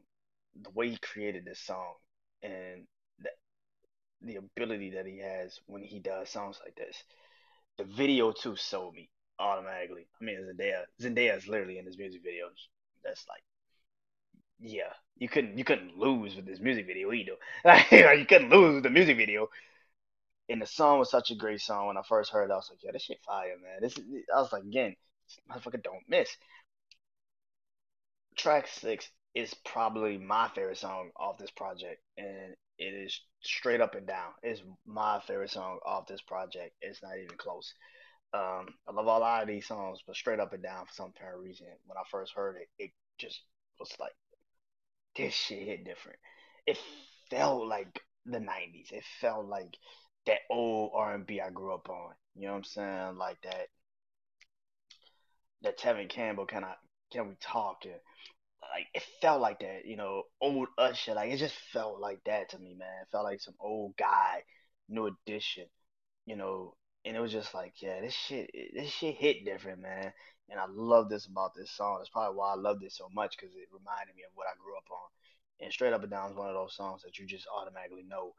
the 0.62 0.70
way 0.70 0.90
he 0.90 0.96
created 0.98 1.44
this 1.44 1.60
song 1.60 1.94
and 2.42 2.86
the, 3.18 3.30
the 4.22 4.36
ability 4.36 4.90
that 4.90 5.06
he 5.06 5.18
has 5.18 5.58
when 5.66 5.82
he 5.82 5.98
does 5.98 6.30
songs 6.30 6.58
like 6.64 6.74
this. 6.76 6.96
The 7.80 7.86
video 7.86 8.30
too 8.30 8.56
sold 8.56 8.94
me 8.94 9.08
automatically. 9.38 10.06
I 10.20 10.24
mean, 10.24 10.36
Zendaya, 10.36 10.82
Zendaya 11.00 11.38
is 11.38 11.48
literally 11.48 11.78
in 11.78 11.86
this 11.86 11.96
music 11.96 12.22
video. 12.22 12.48
That's 13.02 13.26
like, 13.26 13.42
yeah, 14.58 14.92
you 15.16 15.30
couldn't 15.30 15.56
you 15.56 15.64
couldn't 15.64 15.96
lose 15.96 16.36
with 16.36 16.44
this 16.44 16.60
music 16.60 16.86
video 16.86 17.10
either. 17.10 17.36
Like, 17.64 17.90
you 17.90 18.26
couldn't 18.26 18.50
lose 18.50 18.74
with 18.74 18.82
the 18.82 18.90
music 18.90 19.16
video. 19.16 19.48
And 20.50 20.60
the 20.60 20.66
song 20.66 20.98
was 20.98 21.10
such 21.10 21.30
a 21.30 21.34
great 21.34 21.62
song. 21.62 21.86
When 21.86 21.96
I 21.96 22.02
first 22.06 22.30
heard 22.30 22.50
it, 22.50 22.52
I 22.52 22.56
was 22.56 22.68
like, 22.68 22.82
yeah, 22.82 22.92
this 22.92 23.04
shit 23.04 23.22
fire, 23.24 23.56
man. 23.62 23.80
This 23.80 23.96
is, 23.96 24.04
I 24.34 24.42
was 24.42 24.52
like, 24.52 24.64
again, 24.64 24.94
motherfucker 25.50 25.82
don't 25.82 26.06
miss. 26.06 26.28
Track 28.36 28.66
six 28.68 29.08
is 29.34 29.54
probably 29.64 30.18
my 30.18 30.48
favorite 30.54 30.78
song 30.78 31.10
off 31.16 31.38
this 31.38 31.50
project, 31.50 32.02
and 32.16 32.54
it 32.78 32.94
is 32.94 33.20
straight 33.42 33.80
up 33.80 33.94
and 33.94 34.06
down. 34.06 34.32
It's 34.42 34.62
my 34.86 35.20
favorite 35.26 35.50
song 35.50 35.78
off 35.86 36.06
this 36.06 36.22
project. 36.22 36.74
It's 36.80 37.02
not 37.02 37.16
even 37.16 37.36
close. 37.36 37.72
Um, 38.32 38.66
I 38.88 38.92
love 38.92 39.06
a 39.06 39.18
lot 39.18 39.42
of 39.42 39.48
these 39.48 39.66
songs, 39.66 40.00
but 40.06 40.16
straight 40.16 40.40
up 40.40 40.52
and 40.52 40.62
down 40.62 40.86
for 40.86 40.92
some 40.92 41.12
apparent 41.14 41.42
reason, 41.42 41.66
when 41.86 41.98
I 41.98 42.02
first 42.10 42.32
heard 42.34 42.56
it, 42.56 42.68
it 42.78 42.90
just 43.18 43.40
was 43.78 43.92
like 43.98 44.14
this 45.16 45.34
shit 45.34 45.66
hit 45.66 45.84
different. 45.84 46.18
It 46.66 46.78
felt 47.28 47.66
like 47.66 48.00
the 48.26 48.38
'90s. 48.38 48.92
It 48.92 49.04
felt 49.20 49.46
like 49.46 49.76
that 50.26 50.40
old 50.50 50.92
R&B 50.94 51.40
I 51.40 51.50
grew 51.50 51.74
up 51.74 51.88
on. 51.88 52.14
You 52.36 52.46
know 52.46 52.52
what 52.52 52.58
I'm 52.58 52.64
saying? 52.64 53.16
Like 53.16 53.38
that 53.42 53.68
that 55.62 55.78
Tevin 55.78 56.08
Campbell 56.08 56.46
kind 56.46 56.64
of 56.64 56.74
can 57.12 57.28
we 57.28 57.34
talk 57.40 57.84
and 57.84 57.94
like 58.70 58.86
it 58.94 59.02
felt 59.20 59.40
like 59.40 59.60
that, 59.60 59.84
you 59.84 59.96
know, 59.96 60.24
old 60.40 60.68
Usher. 60.78 61.14
Like 61.14 61.30
it 61.30 61.38
just 61.38 61.54
felt 61.72 62.00
like 62.00 62.20
that 62.26 62.50
to 62.50 62.58
me, 62.58 62.74
man. 62.78 63.02
It 63.02 63.08
felt 63.10 63.24
like 63.24 63.40
some 63.40 63.54
old 63.60 63.96
guy, 63.96 64.42
new 64.88 65.06
edition, 65.06 65.66
you 66.26 66.36
know. 66.36 66.74
And 67.04 67.16
it 67.16 67.20
was 67.20 67.32
just 67.32 67.54
like, 67.54 67.74
yeah, 67.80 68.00
this 68.00 68.14
shit, 68.14 68.50
this 68.74 68.90
shit 68.90 69.14
hit 69.16 69.44
different, 69.44 69.80
man. 69.80 70.12
And 70.50 70.60
I 70.60 70.66
love 70.68 71.08
this 71.08 71.26
about 71.26 71.52
this 71.56 71.70
song. 71.70 71.96
That's 71.98 72.10
probably 72.10 72.36
why 72.36 72.52
I 72.52 72.56
loved 72.56 72.82
it 72.82 72.92
so 72.92 73.08
much 73.14 73.36
because 73.36 73.54
it 73.54 73.68
reminded 73.72 74.14
me 74.16 74.22
of 74.26 74.32
what 74.34 74.46
I 74.48 74.58
grew 74.62 74.76
up 74.76 74.84
on. 74.90 75.64
And 75.64 75.72
Straight 75.72 75.92
Up 75.92 76.02
and 76.02 76.10
Down 76.10 76.30
is 76.30 76.36
one 76.36 76.48
of 76.48 76.54
those 76.54 76.76
songs 76.76 77.02
that 77.02 77.18
you 77.18 77.26
just 77.26 77.46
automatically 77.54 78.04
know 78.06 78.34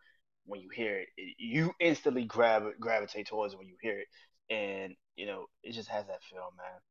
when 0.45 0.61
you 0.61 0.69
hear 0.69 0.97
it. 0.99 1.07
it 1.17 1.35
you 1.39 1.71
instantly 1.79 2.25
grab 2.25 2.63
gravitate 2.79 3.27
towards 3.27 3.53
it 3.53 3.57
when 3.57 3.67
you 3.67 3.77
hear 3.81 3.99
it, 3.99 4.07
and 4.53 4.95
you 5.15 5.25
know 5.25 5.45
it 5.63 5.73
just 5.73 5.89
has 5.89 6.05
that 6.07 6.23
feel, 6.29 6.51
man. 6.57 6.81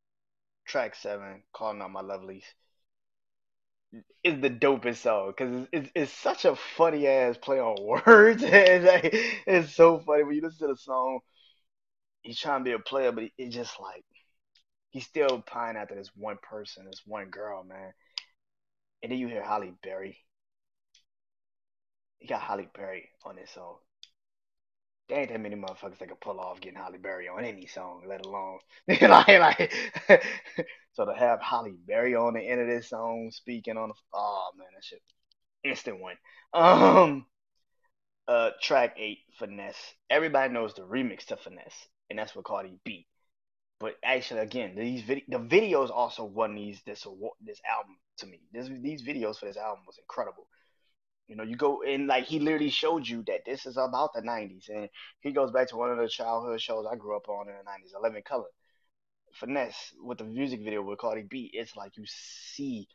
Track 0.66 0.94
seven, 0.94 1.42
calling 1.52 1.82
all 1.82 1.88
my 1.88 2.02
lovelies 2.02 2.44
is 4.22 4.40
the 4.40 4.50
dopest 4.50 4.98
song 4.98 5.32
because 5.36 5.54
it's, 5.54 5.68
it's, 5.72 5.90
it's 5.94 6.12
such 6.12 6.44
a 6.44 6.56
funny 6.56 7.06
ass 7.06 7.36
play 7.36 7.58
on 7.58 7.76
words. 8.06 8.42
it's, 8.44 8.84
like, 8.84 9.10
it's 9.46 9.74
so 9.74 9.98
funny 9.98 10.24
when 10.24 10.36
you 10.36 10.42
listen 10.42 10.68
to 10.68 10.74
the 10.74 10.76
song. 10.76 11.20
He's 12.22 12.38
trying 12.38 12.60
to 12.60 12.64
be 12.64 12.72
a 12.72 12.78
player, 12.78 13.12
but 13.12 13.24
it's 13.38 13.54
just 13.54 13.80
like 13.80 14.04
he's 14.90 15.06
still 15.06 15.40
pining 15.40 15.80
after 15.80 15.94
this 15.94 16.10
one 16.14 16.38
person, 16.42 16.84
this 16.84 17.02
one 17.06 17.30
girl, 17.30 17.64
man. 17.64 17.92
And 19.02 19.10
then 19.10 19.18
you 19.18 19.28
hear 19.28 19.42
Halle 19.42 19.72
Berry. 19.82 20.18
He 22.18 22.28
got 22.28 22.42
Halle 22.42 22.68
Berry 22.74 23.08
on 23.24 23.36
this 23.36 23.50
song. 23.50 23.76
There 25.10 25.18
ain't 25.18 25.30
that 25.30 25.40
many 25.40 25.56
motherfuckers 25.56 25.98
that 25.98 26.06
can 26.06 26.16
pull 26.20 26.38
off 26.38 26.60
getting 26.60 26.78
Halle 26.78 26.96
Berry 26.96 27.28
on 27.28 27.44
any 27.44 27.66
song, 27.66 28.04
let 28.08 28.24
alone 28.24 28.60
like 28.88 29.28
like 29.28 29.74
So 30.92 31.04
to 31.04 31.12
have 31.14 31.42
Halle 31.42 31.74
Berry 31.84 32.14
on 32.14 32.34
the 32.34 32.40
end 32.40 32.60
of 32.60 32.68
this 32.68 32.88
song 32.90 33.30
speaking 33.32 33.76
on 33.76 33.88
the 33.88 33.94
oh 34.14 34.50
man, 34.56 34.68
that 34.72 34.84
shit 34.84 35.02
instant 35.64 36.00
win. 36.00 36.14
Um 36.54 37.26
uh 38.28 38.50
track 38.62 38.94
eight, 38.98 39.18
Finesse. 39.36 39.94
Everybody 40.08 40.52
knows 40.54 40.74
the 40.74 40.82
remix 40.82 41.24
to 41.26 41.36
Finesse, 41.36 41.88
and 42.08 42.16
that's 42.16 42.36
what 42.36 42.44
Cardi 42.44 42.78
B. 42.84 43.08
But 43.80 43.94
actually, 44.04 44.40
again, 44.40 44.76
these 44.76 45.02
vid- 45.02 45.24
the 45.26 45.38
videos 45.38 45.90
also 45.90 46.22
won 46.22 46.54
these 46.54 46.82
this 46.86 47.04
award, 47.04 47.34
this 47.40 47.60
album 47.68 47.96
to 48.18 48.26
me. 48.26 48.38
This, 48.52 48.68
these 48.80 49.02
videos 49.02 49.38
for 49.38 49.46
this 49.46 49.56
album 49.56 49.84
was 49.86 49.98
incredible. 49.98 50.46
You 51.30 51.36
know, 51.36 51.44
you 51.44 51.56
go 51.56 51.82
and 51.84 52.08
like 52.08 52.26
he 52.26 52.40
literally 52.40 52.70
showed 52.70 53.08
you 53.08 53.24
that 53.28 53.46
this 53.46 53.66
is 53.66 53.78
about 53.78 54.12
the 54.14 54.22
'90s, 54.22 54.68
and 54.74 54.90
he 55.22 55.32
goes 55.32 55.52
back 55.52 55.68
to 55.70 55.78
one 55.78 55.92
of 55.92 55.98
the 55.98 56.08
childhood 56.08 56.60
shows 56.60 56.86
I 56.92 56.96
grew 56.96 57.16
up 57.16 57.30
on 57.30 57.48
in 57.48 57.56
the 57.56 57.64
'90s, 57.64 57.94
In 57.96 58.02
Living 58.02 58.24
Color 58.24 58.48
finesse 59.34 59.92
with 60.02 60.18
the 60.18 60.24
music 60.24 60.60
video 60.62 60.82
with 60.82 60.98
Cardi 60.98 61.22
B, 61.28 61.50
it's 61.52 61.76
like 61.76 61.96
you 61.96 62.04
see 62.06 62.88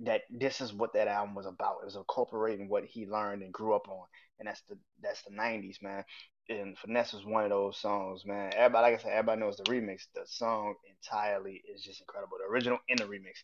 that 0.00 0.22
this 0.30 0.60
is 0.60 0.72
what 0.72 0.94
that 0.94 1.08
album 1.08 1.34
was 1.34 1.46
about. 1.46 1.78
It 1.82 1.86
was 1.86 1.96
incorporating 1.96 2.68
what 2.68 2.84
he 2.84 3.06
learned 3.06 3.42
and 3.42 3.52
grew 3.52 3.74
up 3.74 3.88
on, 3.88 4.06
and 4.38 4.48
that's 4.48 4.62
the 4.68 4.78
that's 5.02 5.22
the 5.22 5.34
'90s, 5.34 5.78
man. 5.82 6.04
And 6.48 6.78
finesse 6.78 7.12
was 7.14 7.24
one 7.24 7.44
of 7.44 7.50
those 7.50 7.78
songs, 7.78 8.24
man. 8.26 8.52
Everybody, 8.54 8.92
like 8.92 9.00
I 9.00 9.02
said, 9.02 9.12
everybody 9.12 9.40
knows 9.40 9.56
the 9.58 9.64
remix. 9.64 10.02
The 10.14 10.22
song 10.26 10.74
entirely 10.90 11.62
is 11.74 11.82
just 11.82 12.00
incredible. 12.00 12.38
The 12.38 12.52
original 12.52 12.78
and 12.90 12.98
the 12.98 13.04
remix, 13.04 13.42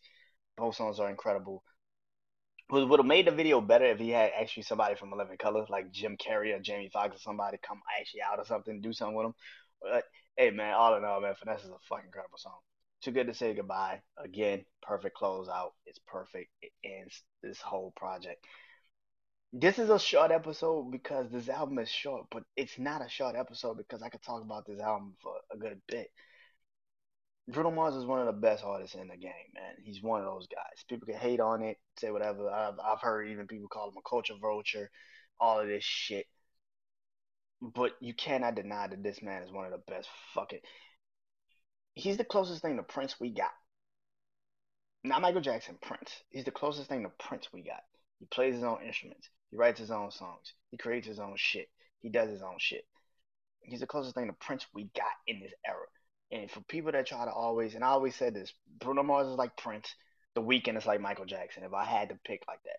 Both 0.56 0.76
songs 0.76 1.00
are 1.00 1.10
incredible. 1.10 1.62
Would 2.70 3.00
have 3.00 3.06
made 3.06 3.26
the 3.26 3.30
video 3.30 3.62
better 3.62 3.86
if 3.86 3.98
he 3.98 4.10
had 4.10 4.32
actually 4.38 4.64
somebody 4.64 4.94
from 4.94 5.10
In 5.12 5.18
Living 5.18 5.38
Colors, 5.38 5.70
like 5.70 5.90
Jim 5.90 6.18
Carrey 6.18 6.54
or 6.54 6.60
Jamie 6.60 6.90
Foxx 6.92 7.16
or 7.16 7.18
somebody 7.18 7.58
come 7.66 7.80
actually 7.98 8.20
out 8.20 8.38
or 8.38 8.44
something, 8.44 8.82
do 8.82 8.92
something 8.92 9.16
with 9.16 9.26
him. 9.26 9.34
But 9.80 10.04
hey 10.36 10.50
man, 10.50 10.74
all 10.74 10.96
in 10.96 11.04
all, 11.04 11.20
man, 11.20 11.34
Finesse 11.34 11.64
is 11.64 11.70
a 11.70 11.78
fucking 11.88 12.06
incredible 12.06 12.36
song. 12.36 12.58
Too 13.00 13.12
good 13.12 13.28
to 13.28 13.34
say 13.34 13.54
goodbye. 13.54 14.02
Again, 14.22 14.64
perfect 14.82 15.16
closeout. 15.16 15.70
It's 15.86 16.00
perfect. 16.06 16.50
It 16.60 16.72
ends 16.84 17.22
this 17.42 17.60
whole 17.60 17.92
project. 17.96 18.44
This 19.52 19.78
is 19.78 19.88
a 19.88 19.98
short 19.98 20.30
episode 20.30 20.90
because 20.90 21.30
this 21.30 21.48
album 21.48 21.78
is 21.78 21.88
short, 21.88 22.26
but 22.30 22.42
it's 22.54 22.78
not 22.78 23.04
a 23.04 23.08
short 23.08 23.34
episode 23.34 23.78
because 23.78 24.02
I 24.02 24.10
could 24.10 24.22
talk 24.22 24.42
about 24.42 24.66
this 24.66 24.80
album 24.80 25.14
for 25.22 25.32
a 25.50 25.56
good 25.56 25.80
bit. 25.88 26.10
Bruno 27.48 27.70
Mars 27.70 27.94
is 27.94 28.04
one 28.04 28.20
of 28.20 28.26
the 28.26 28.32
best 28.32 28.62
artists 28.62 28.94
in 28.94 29.08
the 29.08 29.16
game, 29.16 29.32
man. 29.54 29.74
He's 29.82 30.02
one 30.02 30.20
of 30.20 30.26
those 30.26 30.46
guys. 30.48 30.84
People 30.86 31.06
can 31.06 31.16
hate 31.16 31.40
on 31.40 31.62
it, 31.62 31.78
say 31.98 32.10
whatever. 32.10 32.50
I've, 32.50 32.78
I've 32.78 33.00
heard 33.00 33.28
even 33.28 33.46
people 33.46 33.68
call 33.68 33.88
him 33.88 33.96
a 33.96 34.08
culture 34.08 34.34
vulture, 34.38 34.90
all 35.40 35.58
of 35.60 35.66
this 35.66 35.82
shit. 35.82 36.26
But 37.62 37.92
you 38.00 38.12
cannot 38.12 38.54
deny 38.54 38.86
that 38.88 39.02
this 39.02 39.22
man 39.22 39.42
is 39.42 39.50
one 39.50 39.64
of 39.64 39.72
the 39.72 39.82
best 39.90 40.08
fucking. 40.34 40.60
He's 41.94 42.18
the 42.18 42.24
closest 42.24 42.60
thing 42.60 42.76
to 42.76 42.82
Prince 42.82 43.18
we 43.18 43.30
got. 43.30 43.50
Not 45.02 45.22
Michael 45.22 45.40
Jackson, 45.40 45.78
Prince. 45.80 46.12
He's 46.28 46.44
the 46.44 46.50
closest 46.50 46.88
thing 46.90 47.02
to 47.04 47.10
Prince 47.18 47.48
we 47.52 47.62
got. 47.62 47.80
He 48.20 48.26
plays 48.26 48.54
his 48.54 48.62
own 48.64 48.82
instruments. 48.84 49.30
He 49.50 49.56
writes 49.56 49.80
his 49.80 49.90
own 49.90 50.10
songs. 50.10 50.52
He 50.70 50.76
creates 50.76 51.06
his 51.06 51.18
own 51.18 51.34
shit. 51.36 51.68
He 52.00 52.10
does 52.10 52.28
his 52.28 52.42
own 52.42 52.56
shit. 52.58 52.84
He's 53.62 53.80
the 53.80 53.86
closest 53.86 54.14
thing 54.14 54.26
to 54.26 54.34
Prince 54.34 54.66
we 54.74 54.90
got 54.94 55.06
in 55.26 55.40
this 55.40 55.52
era. 55.66 55.86
And 56.30 56.50
for 56.50 56.60
people 56.62 56.92
that 56.92 57.06
try 57.06 57.24
to 57.24 57.32
always, 57.32 57.74
and 57.74 57.82
I 57.84 57.88
always 57.88 58.14
said 58.14 58.34
this, 58.34 58.52
Bruno 58.80 59.02
Mars 59.02 59.28
is 59.28 59.36
like 59.36 59.56
Prince. 59.56 59.94
The 60.34 60.42
Weeknd 60.42 60.76
is 60.76 60.86
like 60.86 61.00
Michael 61.00 61.24
Jackson. 61.24 61.64
If 61.64 61.72
I 61.72 61.84
had 61.84 62.10
to 62.10 62.18
pick 62.24 62.42
like 62.46 62.62
that. 62.64 62.78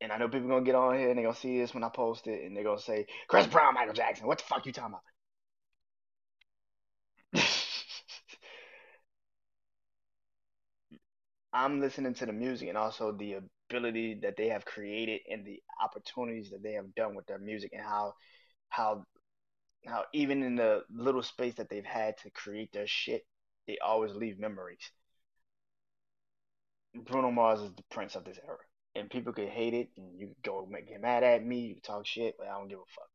And 0.00 0.10
I 0.12 0.18
know 0.18 0.28
people 0.28 0.48
gonna 0.48 0.64
get 0.64 0.74
on 0.74 0.98
here 0.98 1.10
and 1.10 1.18
they 1.18 1.22
gonna 1.22 1.34
see 1.36 1.58
this 1.58 1.74
when 1.74 1.84
I 1.84 1.88
post 1.88 2.26
it, 2.26 2.44
and 2.44 2.56
they're 2.56 2.64
gonna 2.64 2.80
say 2.80 3.06
Chris 3.28 3.46
Brown, 3.46 3.74
Michael 3.74 3.94
Jackson. 3.94 4.26
What 4.26 4.38
the 4.38 4.44
fuck 4.44 4.66
you 4.66 4.72
talking 4.72 4.96
about? 7.32 7.42
I'm 11.52 11.80
listening 11.80 12.14
to 12.14 12.26
the 12.26 12.32
music 12.32 12.68
and 12.68 12.78
also 12.78 13.12
the 13.12 13.36
ability 13.70 14.20
that 14.22 14.36
they 14.36 14.48
have 14.48 14.64
created 14.64 15.20
and 15.30 15.44
the 15.46 15.62
opportunities 15.82 16.50
that 16.50 16.62
they 16.62 16.72
have 16.72 16.94
done 16.94 17.14
with 17.14 17.26
their 17.26 17.38
music 17.38 17.70
and 17.72 17.82
how 17.82 18.14
how 18.68 19.04
how 19.86 20.04
even 20.12 20.42
in 20.42 20.56
the 20.56 20.84
little 20.94 21.22
space 21.22 21.54
that 21.54 21.68
they've 21.68 21.84
had 21.84 22.16
to 22.18 22.30
create 22.30 22.72
their 22.72 22.86
shit, 22.86 23.26
they 23.66 23.78
always 23.78 24.14
leave 24.14 24.38
memories. 24.38 24.90
Bruno 26.94 27.30
Mars 27.30 27.60
is 27.60 27.72
the 27.72 27.82
prince 27.90 28.14
of 28.14 28.24
this 28.24 28.38
era. 28.46 28.58
And 28.94 29.08
people 29.08 29.32
can 29.32 29.48
hate 29.48 29.74
it 29.74 29.88
and 29.96 30.18
you 30.18 30.34
go 30.44 30.68
get 30.86 31.00
mad 31.00 31.24
at 31.24 31.44
me, 31.44 31.60
you 31.60 31.76
talk 31.82 32.06
shit, 32.06 32.36
but 32.38 32.46
I 32.46 32.58
don't 32.58 32.68
give 32.68 32.78
a 32.78 32.92
fuck. 32.94 33.08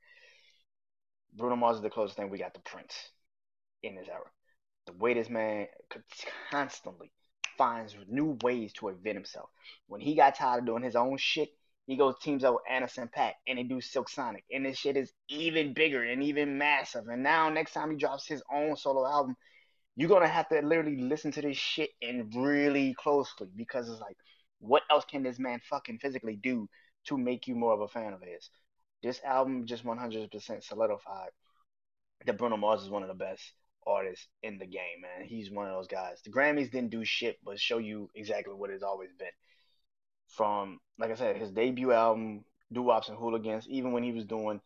Bruno 1.36 1.56
Mars 1.56 1.78
is 1.78 1.84
the 1.84 1.90
closest 1.90 2.18
thing 2.18 2.30
we 2.30 2.40
got 2.40 2.56
to 2.56 2.60
Prince 2.62 3.12
in 3.84 3.96
this 3.96 4.08
era. 4.10 4.26
The 4.88 4.94
way 4.94 5.14
this 5.14 5.30
man 5.30 5.68
constantly 6.50 7.12
finds 7.58 7.96
new 8.08 8.38
ways 8.42 8.74
to 8.74 8.88
invent 8.90 9.16
himself. 9.16 9.50
When 9.88 10.02
he 10.02 10.16
got 10.16 10.36
tired 10.36 10.60
of 10.60 10.66
doing 10.66 10.84
his 10.84 10.96
own 10.96 11.18
shit, 11.18 11.50
he 11.88 11.96
goes 11.96 12.16
teams 12.22 12.44
up 12.44 12.56
with 12.56 12.64
Anderson 12.70 13.10
.Paak 13.18 13.34
and 13.48 13.58
they 13.58 13.64
do 13.64 13.80
Silk 13.80 14.10
Sonic. 14.10 14.44
And 14.52 14.66
this 14.66 14.78
shit 14.78 14.98
is 14.98 15.14
even 15.30 15.74
bigger 15.74 16.04
and 16.04 16.22
even 16.22 16.58
massive. 16.58 17.08
And 17.08 17.24
now 17.24 17.50
next 17.50 17.72
time 17.72 17.90
he 17.90 17.98
drops 17.98 18.28
his 18.28 18.44
own 18.54 18.76
solo 18.76 19.08
album, 19.08 19.36
you're 19.96 20.10
gonna 20.10 20.28
have 20.28 20.50
to 20.50 20.62
literally 20.62 20.98
listen 20.98 21.32
to 21.32 21.42
this 21.42 21.58
shit 21.58 21.90
and 22.02 22.32
really 22.36 22.94
closely 22.94 23.48
because 23.56 23.90
it's 23.90 24.02
like, 24.02 24.18
what 24.60 24.84
else 24.92 25.06
can 25.10 25.24
this 25.24 25.40
man 25.40 25.62
fucking 25.70 26.00
physically 26.00 26.36
do 26.36 26.68
to 27.06 27.18
make 27.18 27.48
you 27.48 27.56
more 27.56 27.74
of 27.74 27.80
a 27.80 27.88
fan 27.88 28.12
of 28.12 28.22
his? 28.22 28.50
This 29.02 29.22
album 29.24 29.66
just 29.66 29.86
100% 29.86 30.64
solidified 30.64 31.30
that 32.26 32.38
Bruno 32.38 32.58
Mars 32.58 32.84
is 32.84 32.90
one 32.90 33.04
of 33.04 33.08
the 33.08 33.14
best 33.14 33.54
artists 33.86 34.28
in 34.44 34.58
the 34.58 34.66
game, 34.66 35.02
man. 35.02 35.26
He's 35.26 35.50
one 35.50 35.68
of 35.68 35.74
those 35.74 35.88
guys. 35.88 36.22
The 36.26 36.32
Grammys 36.32 36.70
didn't 36.70 36.92
do 36.92 37.06
shit 37.06 37.38
but 37.46 37.60
show 37.60 37.78
you 37.78 38.10
exactly 38.14 38.56
what 38.56 38.72
it's 38.72 38.84
always 38.84 39.12
been 39.18 39.28
from 40.28 40.80
like 41.00 41.12
I 41.12 41.16
said, 41.16 41.38
his 41.38 41.52
debut 41.52 41.92
album, 41.92 42.44
Doo 42.72 42.84
Wops 42.84 43.10
and 43.10 43.18
Hooligans, 43.18 43.68
even 43.70 43.92
when 43.92 44.04
he 44.04 44.12
was 44.12 44.26
doing 44.26 44.62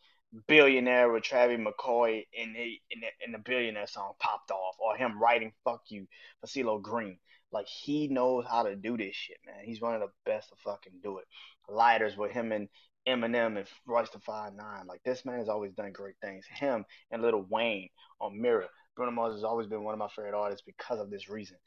Billionaire 0.47 1.11
with 1.11 1.23
Travie 1.23 1.61
McCoy 1.61 2.25
and 2.39 2.55
the, 2.55 2.79
in 2.89 3.01
the, 3.01 3.07
in 3.25 3.31
the 3.33 3.37
Billionaire 3.37 3.87
song 3.87 4.13
popped 4.19 4.49
off, 4.51 4.75
or 4.79 4.95
him 4.95 5.21
writing 5.21 5.51
Fuck 5.65 5.83
You 5.89 6.07
for 6.39 6.47
CeeLo 6.47 6.81
Green. 6.81 7.17
Like 7.51 7.67
he 7.67 8.07
knows 8.07 8.45
how 8.49 8.63
to 8.63 8.75
do 8.77 8.95
this 8.95 9.13
shit, 9.13 9.37
man. 9.45 9.65
He's 9.65 9.81
one 9.81 9.93
of 9.93 10.01
the 10.01 10.07
best 10.25 10.49
to 10.49 10.55
fucking 10.63 10.93
do 11.03 11.17
it. 11.17 11.25
Lighters 11.67 12.15
with 12.15 12.31
him 12.31 12.53
and 12.53 12.69
Eminem 13.05 13.57
and 13.57 13.67
Royce 13.85 14.09
da 14.09 14.19
Five 14.19 14.53
Nine. 14.53 14.87
Like 14.87 15.01
this 15.03 15.25
man 15.25 15.39
has 15.39 15.49
always 15.49 15.73
done 15.73 15.91
great 15.91 16.15
things. 16.21 16.45
Him 16.49 16.85
and 17.11 17.21
Lil 17.21 17.45
Wayne 17.49 17.89
on 18.21 18.41
Mirror. 18.41 18.69
Bruno 18.95 19.11
Mars 19.11 19.33
has 19.33 19.43
always 19.43 19.67
been 19.67 19.83
one 19.83 19.93
of 19.93 19.99
my 19.99 20.07
favorite 20.15 20.33
artists 20.33 20.63
because 20.65 20.99
of 20.99 21.09
this 21.09 21.29
reason 21.29 21.57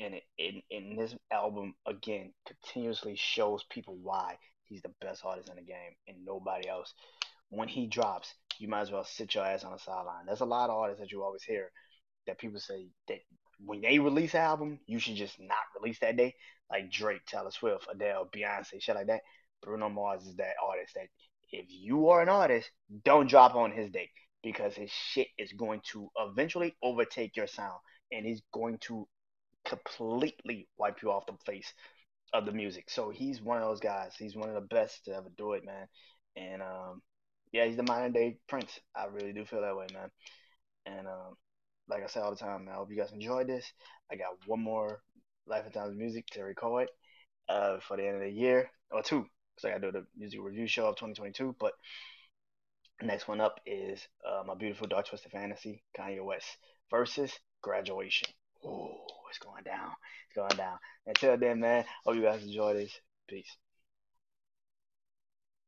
and 0.00 0.14
in 0.38 0.62
in 0.70 0.96
this 0.96 1.14
album 1.32 1.74
again 1.86 2.32
continuously 2.46 3.16
shows 3.16 3.64
people 3.70 3.96
why 4.02 4.36
he's 4.64 4.82
the 4.82 4.92
best 5.00 5.24
artist 5.24 5.48
in 5.48 5.56
the 5.56 5.62
game 5.62 5.94
and 6.06 6.24
nobody 6.24 6.68
else. 6.68 6.92
When 7.50 7.68
he 7.68 7.86
drops, 7.86 8.34
you 8.58 8.68
might 8.68 8.82
as 8.82 8.90
well 8.90 9.04
sit 9.04 9.34
your 9.34 9.44
ass 9.44 9.64
on 9.64 9.72
the 9.72 9.78
sideline. 9.78 10.26
There's 10.26 10.40
a 10.40 10.46
lot 10.46 10.70
of 10.70 10.76
artists 10.76 11.00
that 11.00 11.10
you 11.10 11.22
always 11.22 11.42
hear 11.42 11.70
that 12.26 12.38
people 12.38 12.60
say 12.60 12.88
that 13.08 13.18
when 13.64 13.80
they 13.80 13.98
release 13.98 14.34
an 14.34 14.40
album, 14.40 14.80
you 14.86 14.98
should 14.98 15.16
just 15.16 15.40
not 15.40 15.56
release 15.80 15.98
that 16.00 16.16
day. 16.16 16.34
Like 16.70 16.90
Drake, 16.90 17.24
Taylor 17.26 17.50
Swift, 17.50 17.88
Adele, 17.90 18.28
Beyonce, 18.34 18.80
shit 18.80 18.94
like 18.94 19.06
that. 19.06 19.22
Bruno 19.62 19.88
Mars 19.88 20.26
is 20.26 20.36
that 20.36 20.54
artist 20.64 20.92
that 20.94 21.08
if 21.50 21.64
you 21.68 22.10
are 22.10 22.20
an 22.20 22.28
artist, 22.28 22.70
don't 23.04 23.28
drop 23.28 23.54
on 23.54 23.72
his 23.72 23.90
day 23.90 24.10
because 24.42 24.74
his 24.74 24.90
shit 24.90 25.28
is 25.38 25.52
going 25.52 25.80
to 25.92 26.10
eventually 26.18 26.76
overtake 26.82 27.36
your 27.36 27.46
sound 27.46 27.78
and 28.12 28.24
he's 28.26 28.42
going 28.52 28.78
to 28.78 29.08
completely 29.64 30.68
wipe 30.78 31.02
you 31.02 31.10
off 31.10 31.26
the 31.26 31.34
face 31.44 31.72
of 32.32 32.46
the 32.46 32.52
music. 32.52 32.90
So 32.90 33.10
he's 33.10 33.40
one 33.40 33.58
of 33.58 33.64
those 33.64 33.80
guys. 33.80 34.14
He's 34.18 34.36
one 34.36 34.48
of 34.48 34.54
the 34.54 34.74
best 34.74 35.04
to 35.04 35.14
ever 35.14 35.28
do 35.36 35.52
it, 35.52 35.64
man. 35.64 35.86
And 36.36 36.62
um, 36.62 37.02
yeah, 37.52 37.64
he's 37.64 37.76
the 37.76 37.82
modern 37.82 38.12
day 38.12 38.38
Prince. 38.48 38.78
I 38.94 39.06
really 39.06 39.32
do 39.32 39.44
feel 39.44 39.62
that 39.62 39.76
way, 39.76 39.86
man. 39.92 40.10
And 40.86 41.06
um, 41.06 41.36
like 41.88 42.02
I 42.02 42.06
say 42.06 42.20
all 42.20 42.30
the 42.30 42.36
time, 42.36 42.64
man, 42.64 42.74
I 42.74 42.76
hope 42.78 42.90
you 42.90 42.96
guys 42.98 43.12
enjoyed 43.12 43.48
this. 43.48 43.72
I 44.10 44.16
got 44.16 44.36
one 44.46 44.60
more 44.60 45.00
Life 45.46 45.64
and 45.64 45.74
Times 45.74 45.96
music 45.96 46.26
to 46.32 46.42
record 46.42 46.88
uh, 47.48 47.78
for 47.80 47.96
the 47.96 48.06
end 48.06 48.16
of 48.16 48.22
the 48.22 48.30
year, 48.30 48.70
or 48.90 49.02
two, 49.02 49.26
because 49.56 49.64
I 49.64 49.70
got 49.70 49.80
to 49.80 49.92
do 49.92 49.98
the 50.00 50.06
music 50.16 50.40
review 50.42 50.66
show 50.66 50.86
of 50.86 50.96
2022. 50.96 51.56
But 51.58 51.72
next 53.02 53.28
one 53.28 53.40
up 53.40 53.60
is 53.66 54.06
uh, 54.26 54.42
my 54.46 54.54
beautiful 54.54 54.86
Dark 54.86 55.08
Twisted 55.08 55.32
Fantasy, 55.32 55.82
Kanye 55.96 56.24
West 56.24 56.46
versus 56.90 57.32
Graduation. 57.62 58.28
Ooh, 58.64 58.90
it's 59.28 59.38
going 59.38 59.64
down. 59.64 59.90
It's 60.26 60.34
going 60.34 60.56
down. 60.56 60.78
Until 61.06 61.36
then, 61.36 61.60
man, 61.60 61.84
hope 62.04 62.16
you 62.16 62.22
guys 62.22 62.42
enjoy 62.42 62.74
this. 62.74 62.92
Peace. 63.28 63.56